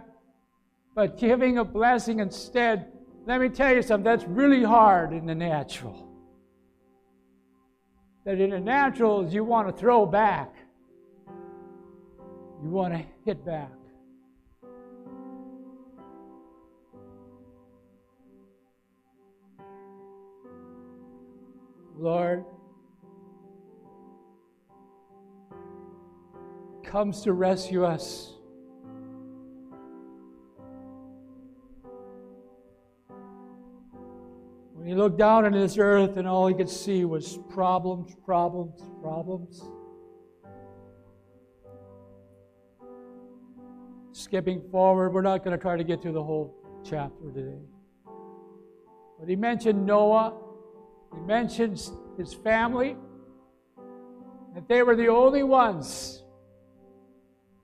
But 0.96 1.18
giving 1.18 1.58
a 1.58 1.66
blessing 1.66 2.20
instead, 2.20 2.92
let 3.26 3.42
me 3.42 3.50
tell 3.50 3.74
you 3.74 3.82
something, 3.82 4.04
that's 4.04 4.26
really 4.26 4.64
hard 4.64 5.12
in 5.14 5.26
the 5.26 5.36
natural 5.36 6.14
that 8.26 8.40
in 8.40 8.52
the 8.52 8.60
natural 8.60 9.28
you 9.28 9.44
want 9.44 9.68
to 9.68 9.74
throw 9.74 10.06
back. 10.06 10.56
You 12.64 12.70
want 12.70 12.94
to 12.94 13.04
hit 13.26 13.46
back. 13.46 13.72
Lord, 21.98 22.46
comes 26.84 27.22
to 27.22 27.34
rescue 27.34 27.86
us. 27.86 28.34
When 34.84 34.90
he 34.90 34.98
looked 34.98 35.18
down 35.18 35.46
on 35.46 35.54
this 35.54 35.78
earth 35.78 36.18
and 36.18 36.28
all 36.28 36.46
he 36.46 36.54
could 36.54 36.70
see 36.70 37.06
was 37.06 37.40
problems, 37.50 38.18
problems, 38.26 38.82
problems. 39.02 39.64
Skipping 44.12 44.62
forward, 44.70 45.14
we're 45.14 45.22
not 45.22 45.42
going 45.46 45.58
to 45.58 45.62
try 45.62 45.78
to 45.78 45.86
get 45.86 46.02
through 46.02 46.12
the 46.12 46.24
whole 46.24 46.54
chapter 46.84 47.32
today. 47.32 47.62
But 49.18 49.30
he 49.30 49.38
mentioned 49.38 49.86
Noah, 49.86 50.34
he 51.14 51.22
mentions 51.22 51.94
his 52.18 52.34
family, 52.34 52.98
that 54.54 54.68
they 54.68 54.84
were 54.84 54.98
the 54.98 55.08
only 55.08 55.44
ones 55.44 56.26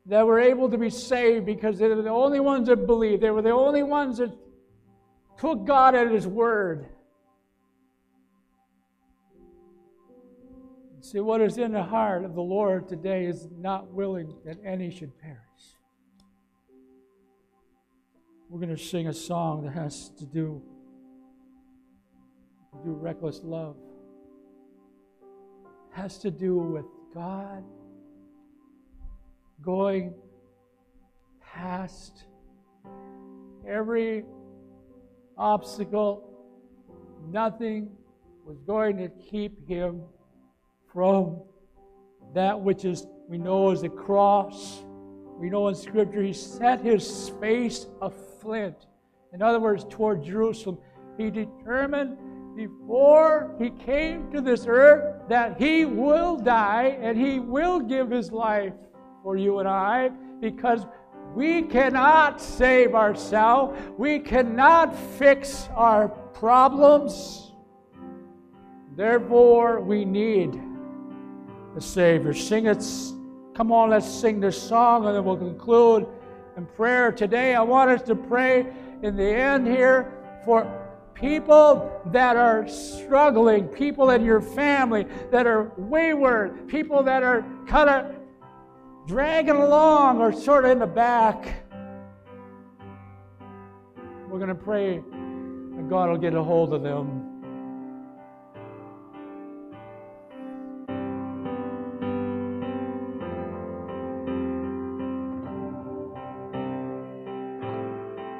that 0.05 0.25
were 0.25 0.39
able 0.39 0.69
to 0.69 0.77
be 0.77 0.89
saved 0.89 1.45
because 1.45 1.79
they 1.79 1.89
were 1.89 2.01
the 2.01 2.09
only 2.09 2.39
ones 2.39 2.69
that 2.69 2.87
believed. 2.87 3.21
They 3.21 3.31
were 3.31 3.41
the 3.41 3.51
only 3.51 3.83
ones 3.83 4.19
that 4.19 4.31
took 5.37 5.65
God 5.65 5.95
at 5.95 6.09
His 6.09 6.25
word. 6.25 6.87
See, 11.11 11.19
what 11.21 11.41
is 11.41 11.57
in 11.57 11.71
the 11.71 11.81
heart 11.81 12.23
of 12.23 12.35
the 12.35 12.41
Lord 12.41 12.87
today 12.87 13.25
is 13.25 13.47
not 13.57 13.91
willing 13.91 14.35
that 14.45 14.59
any 14.63 14.91
should 14.91 15.17
perish. 15.17 15.39
We're 18.47 18.59
going 18.59 18.75
to 18.75 18.77
sing 18.77 19.07
a 19.07 19.13
song 19.13 19.63
that 19.63 19.71
has 19.71 20.09
to 20.19 20.25
do, 20.27 20.61
to 22.73 22.77
do 22.85 22.91
reckless 22.91 23.41
love. 23.43 23.75
Has 25.93 26.19
to 26.19 26.29
do 26.29 26.59
with 26.59 26.85
God 27.11 27.63
going 29.63 30.13
past 31.41 32.25
every 33.67 34.25
obstacle. 35.39 36.39
Nothing 37.31 37.89
was 38.45 38.59
going 38.59 38.97
to 38.97 39.09
keep 39.09 39.67
him 39.67 40.03
from 40.93 41.41
that 42.33 42.59
which 42.59 42.85
is 42.85 43.05
we 43.27 43.37
know 43.37 43.71
as 43.71 43.81
the 43.81 43.89
cross. 43.89 44.83
We 45.37 45.49
know 45.49 45.67
in 45.67 45.75
Scripture 45.75 46.21
he 46.23 46.33
set 46.33 46.81
his 46.81 47.29
face 47.39 47.85
a 48.01 48.09
flint. 48.09 48.87
In 49.33 49.41
other 49.41 49.59
words, 49.59 49.85
toward 49.89 50.23
Jerusalem. 50.23 50.79
He 51.17 51.29
determined 51.29 52.17
before 52.55 53.55
he 53.59 53.69
came 53.69 54.31
to 54.31 54.41
this 54.41 54.65
earth 54.67 55.21
that 55.29 55.61
he 55.61 55.85
will 55.85 56.37
die 56.37 56.97
and 57.01 57.17
he 57.17 57.39
will 57.39 57.79
give 57.79 58.09
his 58.09 58.31
life 58.31 58.73
for 59.21 59.37
you 59.37 59.59
and 59.59 59.67
I 59.67 60.09
because 60.41 60.85
we 61.35 61.61
cannot 61.63 62.41
save 62.41 62.95
ourselves. 62.95 63.79
We 63.97 64.19
cannot 64.19 64.95
fix 64.95 65.69
our 65.75 66.07
problems. 66.07 67.53
Therefore, 68.95 69.81
we 69.81 70.03
need 70.03 70.59
a 71.79 71.81
Savior. 71.81 72.33
Sing 72.33 72.65
it. 72.65 72.85
Come 73.55 73.71
on, 73.71 73.89
let's 73.89 74.05
sing 74.05 74.41
this 74.41 74.61
song 74.61 75.05
and 75.05 75.15
then 75.15 75.23
we'll 75.23 75.37
conclude 75.37 76.05
in 76.57 76.65
prayer. 76.65 77.11
Today, 77.11 77.55
I 77.55 77.61
want 77.61 77.89
us 77.89 78.01
to 78.03 78.15
pray 78.15 78.67
in 79.01 79.15
the 79.15 79.25
end 79.25 79.65
here 79.65 80.13
for 80.43 80.67
people 81.13 81.89
that 82.07 82.35
are 82.35 82.67
struggling, 82.67 83.67
people 83.67 84.09
in 84.09 84.25
your 84.25 84.41
family 84.41 85.05
that 85.31 85.47
are 85.47 85.71
wayward, 85.77 86.67
people 86.67 87.01
that 87.03 87.23
are 87.23 87.45
kind 87.65 87.89
of 87.89 88.13
dragging 89.07 89.55
along 89.55 90.19
or 90.19 90.33
sort 90.33 90.65
of 90.65 90.71
in 90.71 90.79
the 90.79 90.87
back. 90.87 91.63
We're 94.29 94.39
going 94.39 94.49
to 94.49 94.55
pray 94.55 94.97
that 94.97 95.89
God 95.89 96.09
will 96.09 96.17
get 96.17 96.33
a 96.33 96.43
hold 96.43 96.73
of 96.73 96.83
them. 96.83 97.28